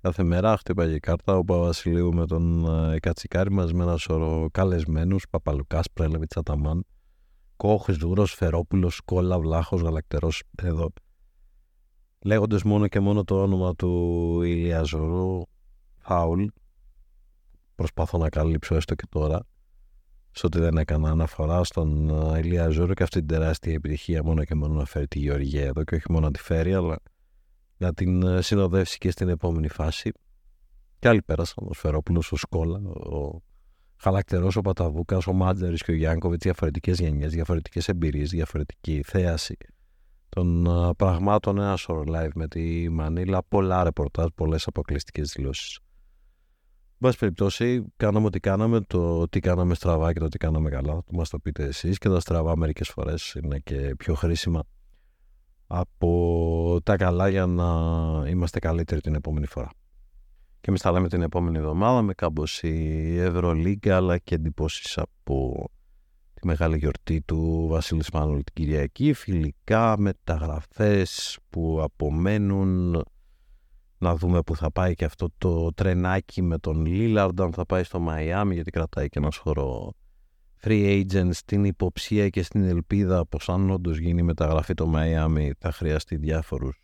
Κάθε 0.08 0.22
μέρα 0.22 0.56
χτύπαγε 0.56 0.94
η 0.94 1.00
κάρτα 1.00 1.36
ο 1.36 1.44
Παπασιλείου 1.44 2.14
με 2.14 2.26
τον 2.26 2.64
ε, 2.92 2.98
Κατσικάρη 2.98 3.50
μας 3.50 3.72
με 3.72 3.82
ένα 3.82 3.96
σωρό 3.96 4.48
καλεσμένους, 4.52 5.24
Παπαλουκάς, 5.30 5.90
Πρέλεβιτς, 5.92 6.36
Αταμάν, 6.36 6.84
Κόχ, 7.56 7.86
Ζούρος, 7.90 8.32
Φερόπουλος, 8.32 9.00
Κόλλα, 9.04 9.38
Βλάχος, 9.38 9.80
Γαλακτερός, 9.80 10.42
εδώ. 10.62 10.92
Λέγοντας 12.24 12.62
μόνο 12.62 12.88
και 12.88 13.00
μόνο 13.00 13.24
το 13.24 13.42
όνομα 13.42 13.74
του 13.74 14.42
Ηλία 14.42 14.82
Ζωρού 14.82 15.42
φάουλ 15.98 16.44
προσπαθώ 17.74 18.18
να 18.18 18.28
καλύψω 18.28 18.74
έστω 18.74 18.94
και 18.94 19.06
τώρα 19.08 19.40
στο 20.30 20.46
ότι 20.46 20.58
δεν 20.58 20.76
έκανα 20.76 21.10
αναφορά 21.10 21.64
στον 21.64 22.10
ε, 22.34 22.38
Ηλία 22.38 22.68
Ζωρού 22.68 22.92
και 22.92 23.02
αυτή 23.02 23.18
την 23.18 23.28
τεράστια 23.28 23.72
επιτυχία 23.72 24.22
μόνο 24.22 24.44
και 24.44 24.54
μόνο 24.54 24.74
να 24.74 24.84
φέρει 24.84 25.08
τη 25.08 25.18
Γεωργία 25.18 25.64
εδώ 25.64 25.84
και 25.84 25.94
όχι 25.94 26.12
μόνο 26.12 26.26
να 26.26 26.32
τη 26.32 26.42
φέρει 26.42 26.74
αλλά 26.74 26.96
να 27.78 27.94
την 27.94 28.22
ε, 28.22 28.42
συνοδεύσει 28.42 28.98
και 28.98 29.10
στην 29.10 29.28
επόμενη 29.28 29.68
φάση. 29.68 30.12
Και 30.98 31.08
άλλοι 31.08 31.22
πέρασαν 31.22 31.66
ο 31.68 31.72
Σφερόπουλος, 31.72 32.32
ο 32.32 32.36
Σκόλα 32.36 32.78
ο 32.88 33.42
Χαλακτερός, 33.96 34.56
ο 34.56 34.60
Παταβούκας, 34.60 35.26
ο 35.26 35.32
Μάτζερης 35.32 35.82
και 35.82 35.90
ο 35.90 35.94
Γιάνκοβιτς. 35.94 36.44
Διαφορετικές 36.44 36.98
γενιές, 36.98 37.32
διαφορετικές 37.32 37.88
εμπειρίες, 37.88 38.30
διαφορετική 38.30 39.02
θέαση 39.06 39.56
των 40.28 40.66
ε, 40.66 40.94
πραγμάτων. 40.96 41.58
Ένα 41.58 41.76
σώρο 41.76 42.04
live 42.06 42.30
με 42.34 42.48
τη 42.48 42.88
Μανίλα, 42.88 43.42
πολλά 43.48 43.84
ρεπορτάζ, 43.84 44.26
πολλές 44.34 44.66
αποκλειστικές 44.66 45.32
δηλώσεις. 45.32 45.78
Εν 47.00 47.06
πάση 47.06 47.18
περιπτώσει, 47.18 47.84
κάναμε 47.96 48.26
ό,τι 48.26 48.40
κάναμε, 48.40 48.80
το 48.80 49.28
τι 49.28 49.40
κάναμε 49.40 49.74
στραβά 49.74 50.12
και 50.12 50.18
το 50.18 50.28
τι 50.28 50.38
κάναμε 50.38 50.70
καλά. 50.70 50.92
Το 50.92 51.02
μας 51.12 51.28
το 51.28 51.38
πείτε 51.38 51.64
εσείς. 51.64 51.98
Και 51.98 52.08
τα 52.08 52.20
στραβά 52.20 52.56
μερικές 52.56 52.88
φορές 52.88 53.34
είναι 53.42 53.58
και 53.58 53.94
πιο 53.98 54.14
χρήσιμα 54.14 54.62
από 55.70 56.80
τα 56.82 56.96
καλά 56.96 57.28
για 57.28 57.46
να 57.46 57.64
είμαστε 58.28 58.58
καλύτεροι 58.58 59.00
την 59.00 59.14
επόμενη 59.14 59.46
φορά. 59.46 59.70
Και 60.60 60.66
εμείς 60.68 60.80
θα 60.80 60.92
λέμε 60.92 61.08
την 61.08 61.22
επόμενη 61.22 61.58
εβδομάδα 61.58 62.02
με 62.02 62.14
κάμποση 62.14 62.70
Ευρωλίγκα 63.18 63.96
αλλά 63.96 64.18
και 64.18 64.34
εντυπώσεις 64.34 64.98
από 64.98 65.64
τη 66.34 66.46
μεγάλη 66.46 66.78
γιορτή 66.78 67.20
του 67.20 67.66
Βασίλη 67.70 68.02
Σπάνουλ 68.02 68.40
την 68.40 68.54
Κυριακή, 68.54 69.12
φιλικά, 69.12 69.98
μεταγραφές 69.98 71.38
που 71.50 71.80
απομένουν, 71.82 73.02
να 73.98 74.16
δούμε 74.16 74.42
που 74.42 74.56
θα 74.56 74.72
πάει 74.72 74.94
και 74.94 75.04
αυτό 75.04 75.28
το 75.38 75.72
τρενάκι 75.72 76.42
με 76.42 76.58
τον 76.58 76.86
Λίλαρντ, 76.86 77.40
αν 77.40 77.52
θα 77.52 77.66
πάει 77.66 77.82
στο 77.82 77.98
Μαϊάμι, 77.98 78.54
γιατί 78.54 78.70
κρατάει 78.70 79.08
και 79.08 79.18
ένας 79.18 79.36
χώρο 79.36 79.92
free 80.60 81.04
agents 81.04 81.30
στην 81.32 81.64
υποψία 81.64 82.28
και 82.28 82.42
στην 82.42 82.64
ελπίδα 82.64 83.26
πως 83.26 83.48
αν 83.48 83.70
όντως 83.70 83.98
γίνει 83.98 84.22
μεταγραφή 84.22 84.74
το 84.74 84.86
Μαϊάμι 84.86 85.52
θα 85.58 85.72
χρειαστεί 85.72 86.16
διάφορους 86.16 86.82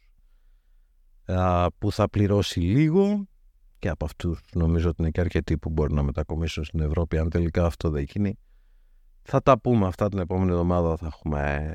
που 1.79 1.93
θα 1.93 2.09
πληρώσει 2.09 2.61
λίγο 2.61 3.29
και 3.79 3.89
από 3.89 4.05
αυτούς 4.05 4.41
νομίζω 4.53 4.89
ότι 4.89 5.03
είναι 5.03 5.11
και 5.11 5.21
αρκετοί 5.21 5.59
που 5.59 5.71
μπορεί 5.71 5.95
να 5.95 6.03
μετακομίσουν 6.03 6.65
στην 6.65 6.81
Ευρώπη 6.81 7.19
αν 7.19 7.31
τελικά 7.31 7.67
αυτό 7.67 7.91
δεν 7.91 8.05
γίνει 8.09 8.39
θα 9.27 9.43
τα 9.43 9.59
πούμε 9.59 9.87
αυτά 9.87 10.09
την 10.09 10.19
επόμενη 10.19 10.51
εβδομάδα. 10.51 10.97
Θα 10.97 11.07
έχουμε 11.07 11.75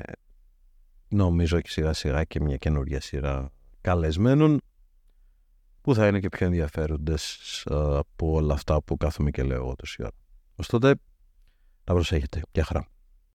νομίζω 1.08 1.60
και 1.60 1.70
σιγά 1.70 1.92
σιγά 1.92 2.24
και 2.24 2.40
μια 2.40 2.56
καινούργια 2.56 3.00
σειρά 3.00 3.50
καλεσμένων 3.80 4.60
που 5.80 5.94
θα 5.94 6.06
είναι 6.06 6.20
και 6.20 6.28
πιο 6.28 6.46
ενδιαφέροντες 6.46 7.38
από 7.70 8.32
όλα 8.32 8.54
αυτά 8.54 8.82
που 8.82 8.96
κάθομαι 8.96 9.30
και 9.30 9.42
λέω 9.42 9.56
εγώ 9.56 9.74
τόση 9.76 10.02
ώρα. 10.02 10.10
Ως 10.54 10.66
τότε, 10.66 10.94
να 11.90 11.96
προσέχετε. 11.96 12.42
Γεια 12.52 12.64
χαρά. 12.64 12.86